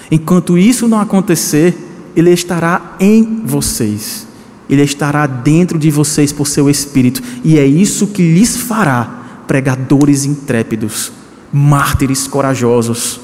[0.09, 1.77] enquanto isso não acontecer,
[2.15, 4.30] Ele estará em vocês.
[4.71, 7.21] Ele estará dentro de vocês por seu Espírito.
[7.43, 11.11] E é isso que lhes fará pregadores intrépidos,
[11.51, 13.19] mártires corajosos,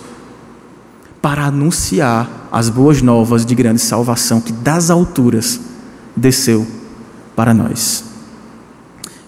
[1.21, 5.59] para anunciar as boas novas de grande salvação que das alturas
[6.15, 6.67] desceu
[7.35, 8.03] para nós.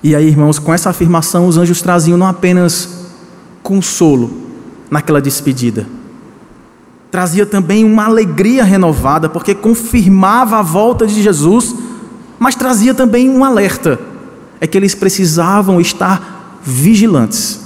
[0.03, 3.07] E aí, irmãos, com essa afirmação, os anjos traziam não apenas
[3.63, 4.32] consolo
[4.89, 5.86] naquela despedida,
[7.11, 11.76] trazia também uma alegria renovada, porque confirmava a volta de Jesus,
[12.40, 14.00] mas trazia também um alerta:
[14.62, 17.60] é que eles precisavam estar vigilantes,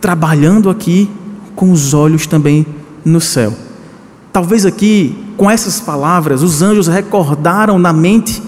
[0.00, 1.10] trabalhando aqui
[1.54, 2.66] com os olhos também
[3.04, 3.54] no céu.
[4.32, 8.42] Talvez aqui, com essas palavras, os anjos recordaram na mente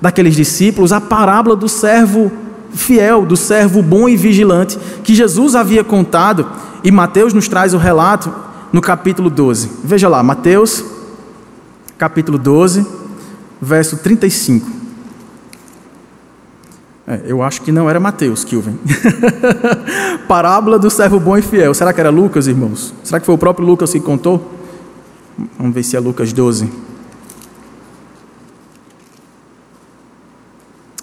[0.00, 2.30] daqueles discípulos a parábola do servo
[2.72, 6.46] fiel, do servo bom e vigilante, que Jesus havia contado,
[6.84, 8.32] e Mateus nos traz o relato
[8.72, 9.70] no capítulo 12.
[9.84, 10.84] Veja lá, Mateus,
[11.98, 12.86] capítulo 12,
[13.60, 14.81] verso 35.
[17.06, 18.78] É, eu acho que não era Mateus, Kilvin.
[20.28, 21.74] Parábola do servo bom e fiel.
[21.74, 22.94] Será que era Lucas, irmãos?
[23.02, 24.52] Será que foi o próprio Lucas que contou?
[25.58, 26.70] Vamos ver se é Lucas 12.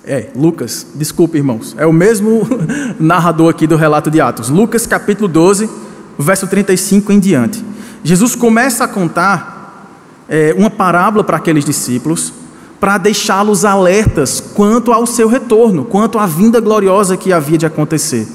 [0.06, 1.76] É, Lucas, desculpe, irmãos.
[1.78, 2.41] É o mesmo
[3.00, 4.50] narrador aqui do relato de Atos.
[4.50, 5.70] Lucas capítulo 12,
[6.18, 7.64] verso 35 em diante.
[8.04, 9.86] Jesus começa a contar
[10.30, 12.34] é, uma parábola para aqueles discípulos
[12.80, 18.27] para deixá-los alertas quanto ao seu retorno, quanto à vinda gloriosa que havia de acontecer.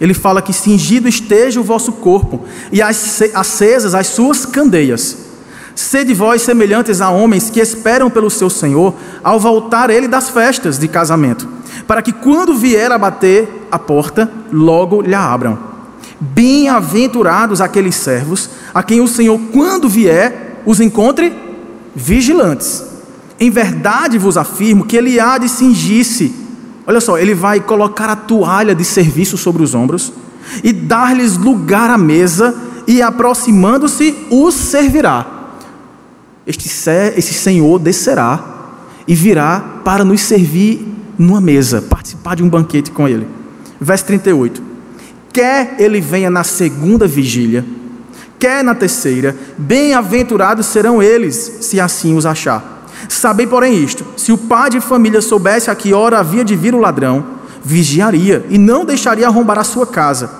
[0.00, 5.16] Ele fala que cingido esteja o vosso corpo e acesas as suas candeias.
[5.74, 10.78] Sede vós semelhantes a homens que esperam pelo seu Senhor ao voltar ele das festas
[10.78, 11.48] de casamento,
[11.86, 15.58] para que quando vier a bater a porta, logo lhe abram.
[16.20, 21.32] Bem-aventurados aqueles servos a quem o Senhor, quando vier, os encontre
[21.94, 22.91] vigilantes.
[23.42, 26.32] Em verdade vos afirmo que ele há de cingir-se.
[26.86, 30.12] Olha só, ele vai colocar a toalha de serviço sobre os ombros
[30.62, 35.26] e dar-lhes lugar à mesa e aproximando-se os servirá.
[36.46, 36.68] Este,
[37.16, 38.44] esse Senhor descerá
[39.08, 40.86] e virá para nos servir
[41.18, 43.26] numa mesa, participar de um banquete com ele.
[43.80, 44.62] Verso 38.
[45.32, 47.64] Quer ele venha na segunda vigília,
[48.38, 52.81] quer na terceira, bem-aventurados serão eles, se assim os achar.
[53.08, 56.74] Sabei, porém, isto: se o pai de família soubesse a que hora havia de vir
[56.74, 57.24] o ladrão,
[57.64, 60.30] vigiaria e não deixaria arrombar a sua casa.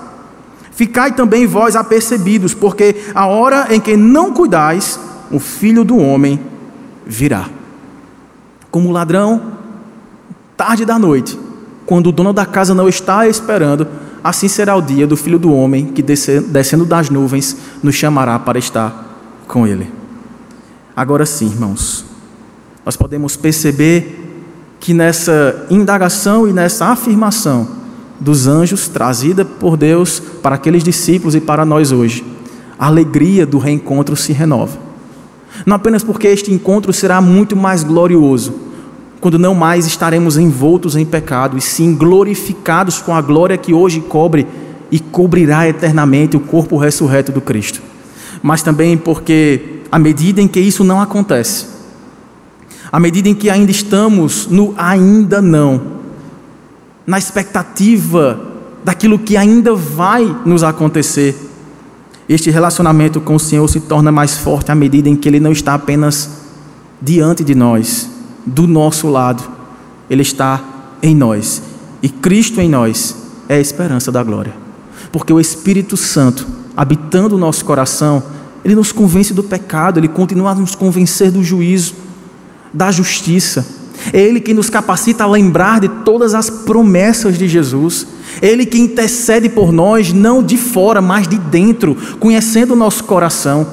[0.71, 4.99] Ficai também vós apercebidos, porque a hora em que não cuidais,
[5.31, 6.39] o filho do homem
[7.05, 7.47] virá.
[8.71, 9.53] Como ladrão,
[10.57, 11.39] tarde da noite,
[11.85, 13.87] quando o dono da casa não está esperando,
[14.23, 18.57] assim será o dia do filho do homem que descendo das nuvens nos chamará para
[18.57, 19.91] estar com ele.
[20.95, 22.05] Agora sim, irmãos,
[22.85, 24.19] nós podemos perceber
[24.79, 27.67] que nessa indagação e nessa afirmação
[28.19, 32.23] dos anjos trazida por Deus para aqueles discípulos e para nós hoje,
[32.77, 34.77] a alegria do reencontro se renova.
[35.65, 38.53] Não apenas porque este encontro será muito mais glorioso,
[39.21, 44.01] quando não mais estaremos envoltos em pecado, e sim glorificados com a glória que hoje
[44.01, 44.45] cobre
[44.91, 47.81] e cobrirá eternamente o corpo ressurreto do Cristo.
[48.41, 51.72] Mas também porque, à medida em que isso não acontece,
[52.93, 55.81] à medida em que ainda estamos no ainda não,
[57.07, 58.39] na expectativa
[58.83, 61.35] daquilo que ainda vai nos acontecer,
[62.29, 65.51] este relacionamento com o Senhor se torna mais forte à medida em que Ele não
[65.51, 66.43] está apenas
[67.01, 68.07] diante de nós,
[68.45, 69.43] do nosso lado,
[70.07, 70.61] Ele está
[71.01, 71.63] em nós.
[71.99, 73.15] E Cristo em nós
[73.49, 74.53] é a esperança da glória.
[75.11, 76.45] Porque o Espírito Santo,
[76.77, 78.21] habitando o nosso coração,
[78.63, 82.03] Ele nos convence do pecado, Ele continua a nos convencer do juízo
[82.73, 83.65] da justiça.
[84.11, 88.07] É Ele que nos capacita a lembrar de todas as promessas de Jesus.
[88.41, 93.03] É Ele que intercede por nós, não de fora, mas de dentro, conhecendo o nosso
[93.03, 93.65] coração,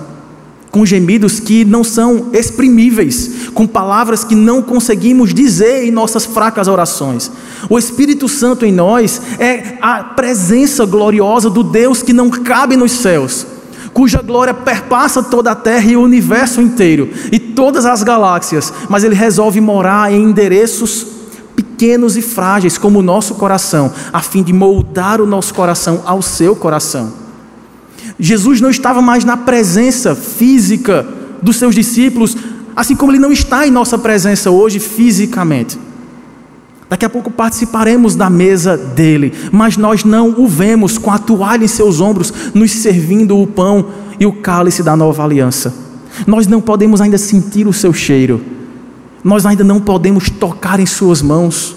[0.70, 6.68] com gemidos que não são exprimíveis, com palavras que não conseguimos dizer em nossas fracas
[6.68, 7.30] orações.
[7.68, 12.92] O Espírito Santo em nós é a presença gloriosa do Deus que não cabe nos
[12.92, 13.46] céus
[14.00, 19.04] cuja glória perpassa toda a terra e o universo inteiro e todas as galáxias, mas
[19.04, 21.06] ele resolve morar em endereços
[21.54, 26.22] pequenos e frágeis como o nosso coração, a fim de moldar o nosso coração ao
[26.22, 27.12] seu coração.
[28.18, 31.06] Jesus não estava mais na presença física
[31.42, 32.34] dos seus discípulos
[32.74, 35.78] assim como ele não está em nossa presença hoje fisicamente.
[36.90, 41.64] Daqui a pouco participaremos da mesa dele, mas nós não o vemos com a toalha
[41.64, 43.86] em seus ombros, nos servindo o pão
[44.18, 45.72] e o cálice da nova aliança.
[46.26, 48.40] Nós não podemos ainda sentir o seu cheiro,
[49.22, 51.76] nós ainda não podemos tocar em suas mãos,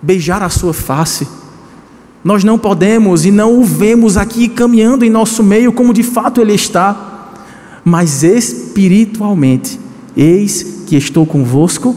[0.00, 1.28] beijar a sua face.
[2.24, 6.40] Nós não podemos e não o vemos aqui caminhando em nosso meio como de fato
[6.40, 7.34] ele está,
[7.84, 9.78] mas espiritualmente,
[10.16, 11.94] eis que estou convosco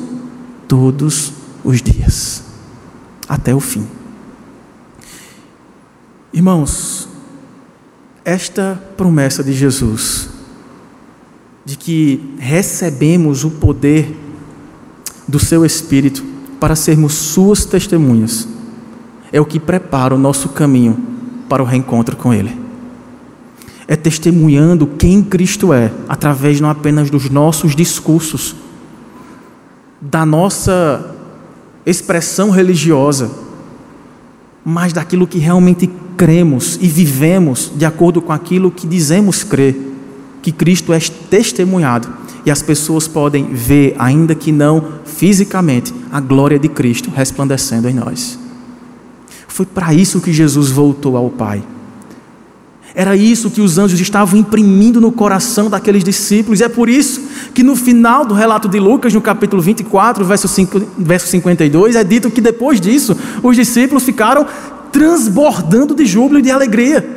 [0.67, 1.38] todos os
[1.81, 2.43] dias,
[3.27, 3.87] até o fim.
[6.33, 7.07] Irmãos,
[8.23, 10.29] esta promessa de Jesus,
[11.65, 14.15] de que recebemos o poder
[15.27, 16.23] do Seu Espírito
[16.59, 18.47] para sermos Suas testemunhas,
[19.31, 20.97] é o que prepara o nosso caminho
[21.47, 22.55] para o reencontro com Ele.
[23.87, 28.55] É testemunhando quem Cristo é, através não apenas dos nossos discursos,
[29.99, 31.15] da nossa
[31.85, 33.31] expressão religiosa,
[34.63, 39.75] mas daquilo que realmente cremos e vivemos de acordo com aquilo que dizemos crer,
[40.41, 42.07] que Cristo é testemunhado
[42.45, 47.93] e as pessoas podem ver, ainda que não fisicamente, a glória de Cristo resplandecendo em
[47.93, 48.37] nós.
[49.47, 51.63] Foi para isso que Jesus voltou ao Pai.
[52.95, 57.21] Era isso que os anjos estavam imprimindo no coração daqueles discípulos, e é por isso
[57.53, 62.03] que no final do relato de Lucas, no capítulo 24, verso, 5, verso 52, é
[62.03, 64.45] dito que depois disso os discípulos ficaram
[64.91, 67.07] transbordando de júbilo e de alegria,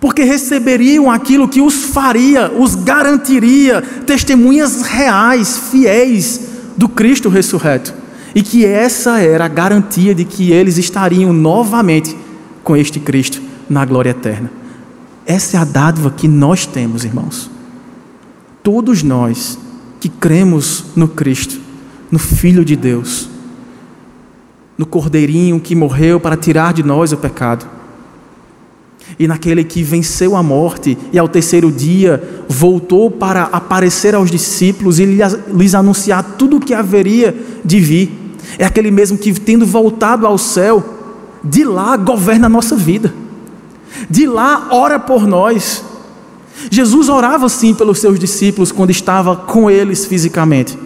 [0.00, 6.40] porque receberiam aquilo que os faria, os garantiria testemunhas reais, fiéis
[6.76, 7.94] do Cristo ressurreto
[8.34, 12.16] e que essa era a garantia de que eles estariam novamente
[12.62, 14.50] com este Cristo na glória eterna.
[15.26, 17.50] Essa é a dádiva que nós temos, irmãos.
[18.68, 19.58] Todos nós
[19.98, 21.58] que cremos no Cristo,
[22.10, 23.26] no Filho de Deus,
[24.76, 27.66] no Cordeirinho que morreu para tirar de nós o pecado,
[29.18, 34.98] e naquele que venceu a morte e ao terceiro dia voltou para aparecer aos discípulos
[34.98, 38.12] e lhes anunciar tudo o que haveria de vir.
[38.58, 40.84] É aquele mesmo que, tendo voltado ao céu,
[41.42, 43.14] de lá governa a nossa vida,
[44.10, 45.87] de lá ora por nós.
[46.70, 50.78] Jesus orava sim pelos seus discípulos quando estava com eles fisicamente,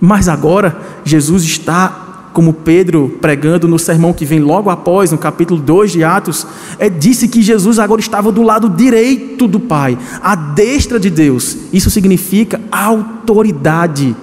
[0.00, 2.06] mas agora Jesus está
[2.36, 6.46] como Pedro pregando no sermão que vem logo após, no capítulo 2 de Atos,
[6.78, 11.56] é, disse que Jesus agora estava do lado direito do Pai, à destra de Deus.
[11.72, 14.14] Isso significa autoridade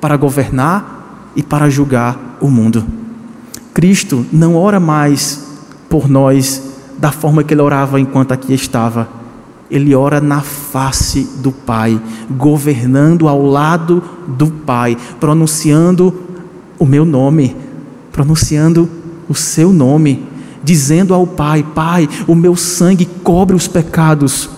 [0.00, 2.84] para governar e para julgar o mundo.
[3.74, 5.44] Cristo não ora mais
[5.88, 6.62] por nós
[6.98, 9.19] da forma que ele orava enquanto aqui estava.
[9.70, 12.00] Ele ora na face do Pai,
[12.30, 16.12] governando ao lado do Pai, pronunciando
[16.78, 17.56] o meu nome,
[18.10, 18.88] pronunciando
[19.28, 20.26] o seu nome,
[20.62, 24.50] dizendo ao Pai: Pai, o meu sangue cobre os pecados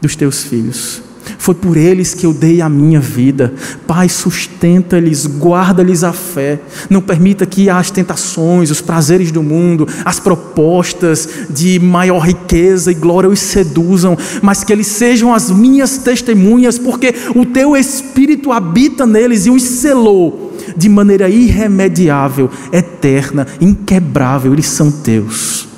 [0.00, 1.02] dos teus filhos.
[1.38, 3.52] Foi por eles que eu dei a minha vida.
[3.86, 6.60] Pai, sustenta-lhes, guarda-lhes a fé.
[6.88, 12.94] Não permita que as tentações, os prazeres do mundo, as propostas de maior riqueza e
[12.94, 19.06] glória os seduzam, mas que eles sejam as minhas testemunhas, porque o teu Espírito habita
[19.06, 24.52] neles e os selou de maneira irremediável, eterna, inquebrável.
[24.52, 25.68] Eles são teus.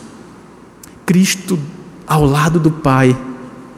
[1.07, 1.59] Cristo
[2.07, 3.17] ao lado do Pai,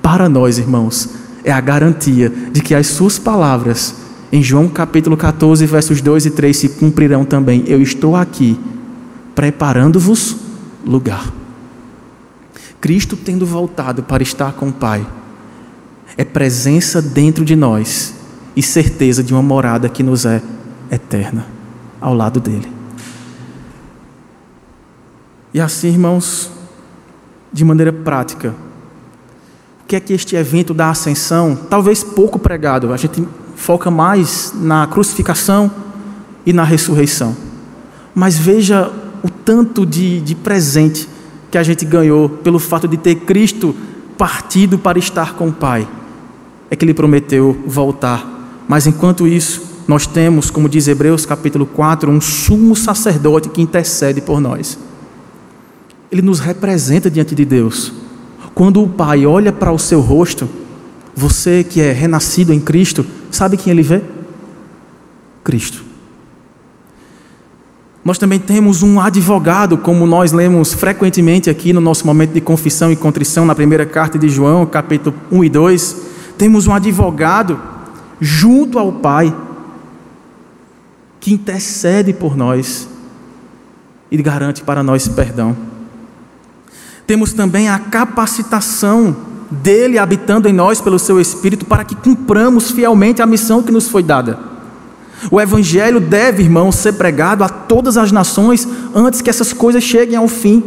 [0.02, 3.94] para nós, irmãos é a garantia de que as suas palavras,
[4.32, 7.64] em João capítulo 14, versos 2 e 3, se cumprirão também.
[7.66, 8.58] Eu estou aqui,
[9.34, 10.36] preparando-vos
[10.84, 11.32] lugar.
[12.80, 15.06] Cristo tendo voltado para estar com o Pai,
[16.16, 18.14] é presença dentro de nós
[18.56, 20.42] e certeza de uma morada que nos é
[20.90, 21.46] eterna,
[22.00, 22.70] ao lado dele.
[25.52, 26.50] E assim, irmãos,
[27.52, 28.54] de maneira prática,
[29.90, 33.26] que é que este evento da ascensão, talvez pouco pregado, a gente
[33.56, 35.68] foca mais na crucificação
[36.46, 37.36] e na ressurreição.
[38.14, 38.88] Mas veja
[39.20, 41.08] o tanto de, de presente
[41.50, 43.74] que a gente ganhou pelo fato de ter Cristo
[44.16, 45.88] partido para estar com o Pai.
[46.70, 48.62] É que Ele prometeu voltar.
[48.68, 54.20] Mas enquanto isso, nós temos, como diz Hebreus capítulo 4, um sumo sacerdote que intercede
[54.20, 54.78] por nós.
[56.12, 57.99] Ele nos representa diante de Deus.
[58.60, 60.46] Quando o Pai olha para o seu rosto,
[61.16, 64.02] você que é renascido em Cristo, sabe quem ele vê?
[65.42, 65.82] Cristo.
[68.04, 72.92] Nós também temos um advogado, como nós lemos frequentemente aqui no nosso momento de confissão
[72.92, 75.96] e contrição na primeira carta de João, capítulo 1 e 2.
[76.36, 77.58] Temos um advogado
[78.20, 79.34] junto ao Pai,
[81.18, 82.86] que intercede por nós
[84.10, 85.79] e garante para nós perdão.
[87.10, 89.16] Temos também a capacitação
[89.50, 93.88] dele habitando em nós pelo seu Espírito para que cumpramos fielmente a missão que nos
[93.88, 94.38] foi dada.
[95.28, 100.14] O Evangelho deve, irmão, ser pregado a todas as nações antes que essas coisas cheguem
[100.14, 100.62] ao fim.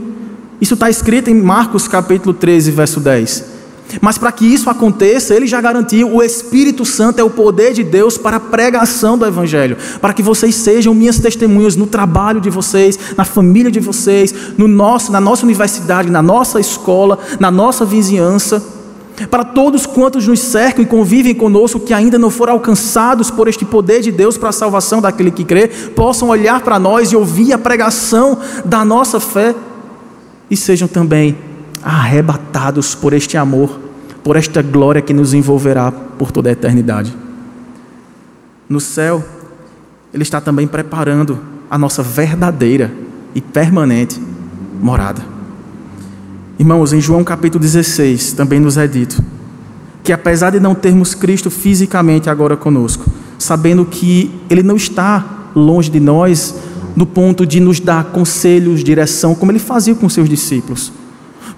[0.59, 3.52] Isso está escrito em Marcos capítulo 13, verso 10.
[4.01, 7.83] Mas para que isso aconteça, ele já garantiu: o Espírito Santo é o poder de
[7.83, 12.49] Deus para a pregação do Evangelho, para que vocês sejam minhas testemunhas no trabalho de
[12.49, 17.85] vocês, na família de vocês, no nosso, na nossa universidade, na nossa escola, na nossa
[17.85, 18.63] vizinhança.
[19.29, 23.63] Para todos quantos nos cercam e convivem conosco, que ainda não foram alcançados por este
[23.63, 27.53] poder de Deus para a salvação daquele que crê, possam olhar para nós e ouvir
[27.53, 29.53] a pregação da nossa fé
[30.49, 31.52] e sejam também
[31.83, 33.79] arrebatados por este amor,
[34.23, 37.15] por esta glória que nos envolverá por toda a eternidade.
[38.69, 39.23] No céu,
[40.13, 42.91] Ele está também preparando a nossa verdadeira
[43.35, 44.21] e permanente
[44.81, 45.21] morada.
[46.57, 49.23] Irmãos, em João capítulo 16 também nos é dito
[50.03, 53.05] que apesar de não termos Cristo fisicamente agora conosco,
[53.39, 56.55] sabendo que Ele não está longe de nós
[56.95, 60.91] no ponto de nos dar conselhos, direção, como Ele fazia com seus discípulos,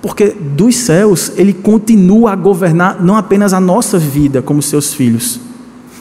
[0.05, 5.39] porque dos céus Ele continua a governar não apenas a nossa vida como seus filhos,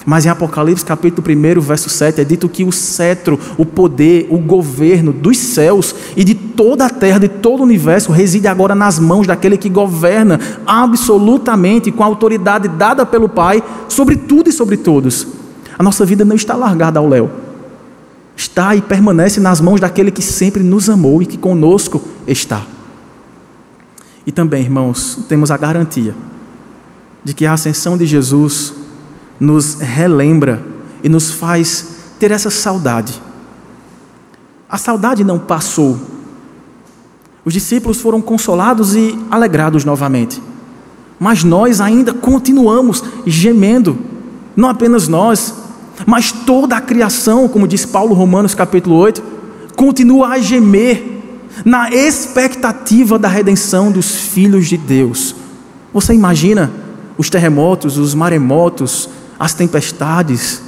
[0.05, 4.37] mas em Apocalipse capítulo 1, verso 7, é dito que o cetro, o poder, o
[4.37, 8.99] governo dos céus e de toda a terra, de todo o universo, reside agora nas
[8.99, 14.77] mãos daquele que governa absolutamente com a autoridade dada pelo Pai sobre tudo e sobre
[14.77, 15.27] todos.
[15.79, 17.31] A nossa vida não está largada ao léu.
[18.37, 22.74] Está e permanece nas mãos daquele que sempre nos amou e que conosco está.
[24.27, 26.15] E também, irmãos, temos a garantia
[27.23, 28.75] de que a ascensão de Jesus
[29.39, 30.63] nos relembra
[31.03, 31.87] e nos faz
[32.19, 33.21] ter essa saudade.
[34.69, 35.99] A saudade não passou.
[37.45, 40.43] Os discípulos foram consolados e alegrados novamente.
[41.19, 43.99] Mas nós ainda continuamos gemendo,
[44.57, 45.55] não apenas nós,
[46.07, 49.23] mas toda a criação, como diz Paulo Romanos capítulo 8,
[49.77, 51.14] continua a gemer
[51.65, 55.37] na expectativa da redenção dos filhos de Deus.
[55.93, 56.71] Você imagina
[57.17, 60.63] os terremotos, os maremotos, as tempestades,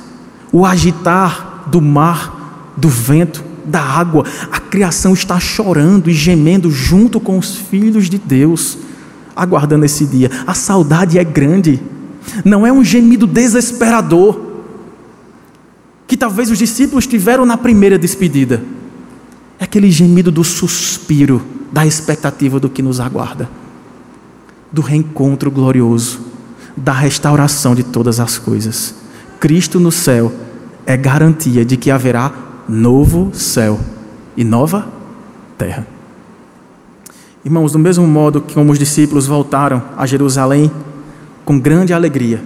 [0.53, 7.19] o agitar do mar, do vento, da água, a criação está chorando e gemendo junto
[7.19, 8.79] com os filhos de Deus,
[9.35, 10.31] aguardando esse dia.
[10.47, 11.83] A saudade é grande,
[12.45, 14.41] não é um gemido desesperador,
[16.07, 18.63] que talvez os discípulos tiveram na primeira despedida
[19.59, 21.43] é aquele gemido do suspiro,
[21.73, 23.49] da expectativa do que nos aguarda,
[24.71, 26.21] do reencontro glorioso,
[26.77, 28.95] da restauração de todas as coisas.
[29.41, 30.33] Cristo no céu
[30.85, 32.33] é garantia de que haverá
[32.69, 33.79] novo céu
[34.37, 34.87] e nova
[35.57, 35.87] terra.
[37.45, 40.71] Irmãos, do mesmo modo que como os discípulos voltaram a Jerusalém
[41.45, 42.43] com grande alegria,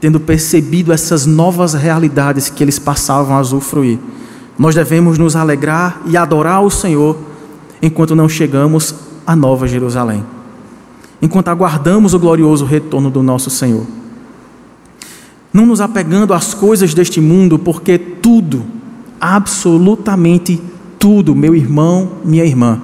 [0.00, 3.98] tendo percebido essas novas realidades que eles passavam a usufruir,
[4.62, 7.18] nós devemos nos alegrar e adorar o Senhor
[7.82, 8.94] enquanto não chegamos
[9.26, 10.24] à Nova Jerusalém,
[11.20, 13.84] enquanto aguardamos o glorioso retorno do nosso Senhor.
[15.52, 18.64] Não nos apegando às coisas deste mundo, porque tudo,
[19.20, 20.62] absolutamente
[20.96, 22.80] tudo, meu irmão, minha irmã,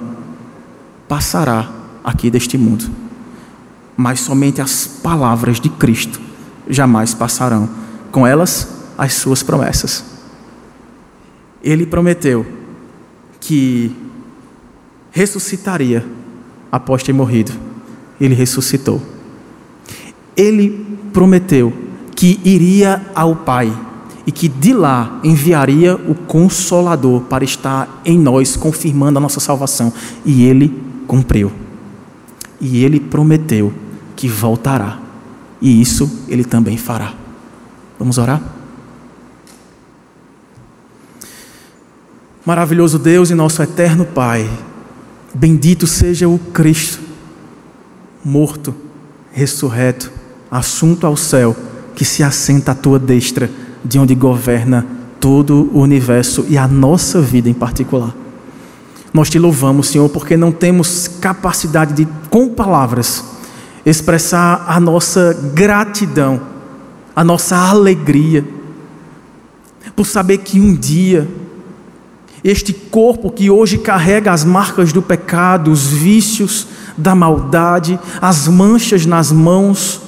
[1.07, 1.69] passará
[2.03, 2.89] aqui deste mundo.
[3.95, 6.19] Mas somente as palavras de Cristo
[6.69, 7.69] jamais passarão,
[8.11, 8.67] com elas
[8.97, 10.08] as suas promessas
[11.63, 12.45] ele prometeu
[13.39, 13.91] que
[15.11, 16.05] ressuscitaria
[16.71, 17.51] após ter morrido.
[18.19, 19.01] Ele ressuscitou.
[20.35, 21.73] Ele prometeu
[22.15, 23.71] que iria ao Pai
[24.25, 29.91] e que de lá enviaria o Consolador para estar em nós, confirmando a nossa salvação.
[30.25, 31.51] E ele cumpriu.
[32.61, 33.73] E ele prometeu
[34.15, 34.99] que voltará.
[35.61, 37.13] E isso ele também fará.
[37.97, 38.58] Vamos orar?
[42.49, 44.49] Maravilhoso Deus e nosso eterno Pai,
[45.35, 46.99] bendito seja o Cristo,
[48.25, 48.73] morto,
[49.31, 50.11] ressurreto,
[50.49, 51.55] assunto ao céu,
[51.93, 53.51] que se assenta à tua destra,
[53.85, 54.83] de onde governa
[55.19, 58.15] todo o universo e a nossa vida em particular.
[59.13, 63.23] Nós te louvamos, Senhor, porque não temos capacidade de, com palavras,
[63.85, 66.41] expressar a nossa gratidão,
[67.15, 68.43] a nossa alegria,
[69.95, 71.27] por saber que um dia
[72.43, 76.67] este corpo que hoje carrega as marcas do pecado, os vícios
[76.97, 80.01] da maldade, as manchas nas mãos,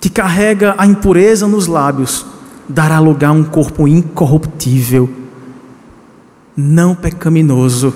[0.00, 2.24] que carrega a impureza nos lábios,
[2.68, 5.10] dará lugar a um corpo incorruptível,
[6.56, 7.94] não pecaminoso,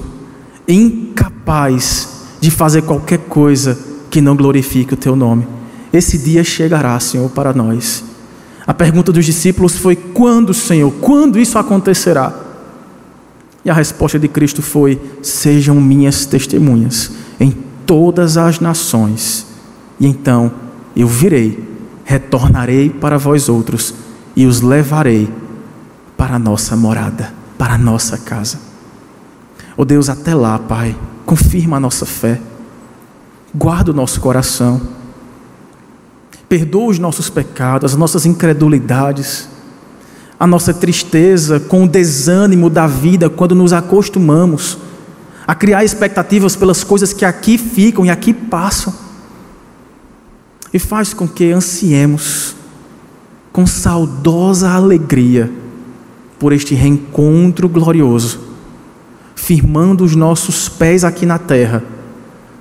[0.68, 2.09] incapaz
[2.41, 3.79] de fazer qualquer coisa
[4.11, 5.47] que não glorifique o teu nome.
[5.93, 8.05] Esse dia chegará, Senhor, para nós.
[8.66, 10.93] A pergunta dos discípulos foi: quando, Senhor?
[11.01, 12.43] Quando isso acontecerá?
[13.65, 17.11] E a resposta de Cristo foi: sejam minhas testemunhas
[17.41, 17.51] em
[17.87, 19.47] todas as nações,
[19.99, 20.53] e então
[20.97, 21.62] eu virei,
[22.05, 23.95] retornarei para vós outros
[24.37, 25.29] e os levarei
[26.17, 28.59] para a nossa morada, para a nossa casa.
[29.77, 30.95] Oh Deus, até lá, Pai,
[31.27, 32.41] confirma a nossa fé,
[33.55, 34.81] guarda o nosso coração,
[36.49, 39.49] perdoa os nossos pecados, as nossas incredulidades,
[40.39, 44.78] a nossa tristeza com o desânimo da vida quando nos acostumamos
[45.47, 48.93] a criar expectativas pelas coisas que aqui ficam e aqui passam.
[50.72, 52.57] E faz com que ansiemos
[53.53, 55.51] com saudosa alegria
[56.39, 58.41] por este reencontro glorioso,
[59.37, 61.85] firmando os nossos pés aqui na terra,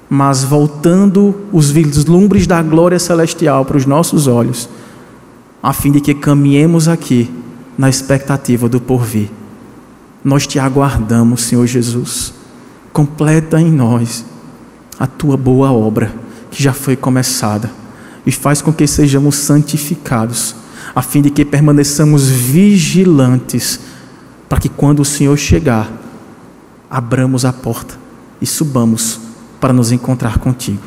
[0.07, 4.69] mas voltando os vislumbres da glória celestial para os nossos olhos,
[5.63, 7.31] a fim de que caminhemos aqui
[7.77, 9.29] na expectativa do porvir.
[10.23, 12.33] Nós te aguardamos, Senhor Jesus.
[12.91, 14.25] Completa em nós
[14.99, 16.13] a tua boa obra
[16.49, 17.69] que já foi começada
[18.25, 20.55] e faz com que sejamos santificados,
[20.95, 23.79] a fim de que permaneçamos vigilantes,
[24.47, 25.91] para que quando o Senhor chegar,
[26.89, 27.95] abramos a porta
[28.39, 29.19] e subamos
[29.59, 30.83] para nos encontrar contigo.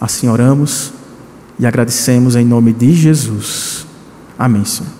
[0.00, 0.92] Assim oramos
[1.58, 3.86] e agradecemos em nome de Jesus.
[4.38, 4.99] Amém, Senhor.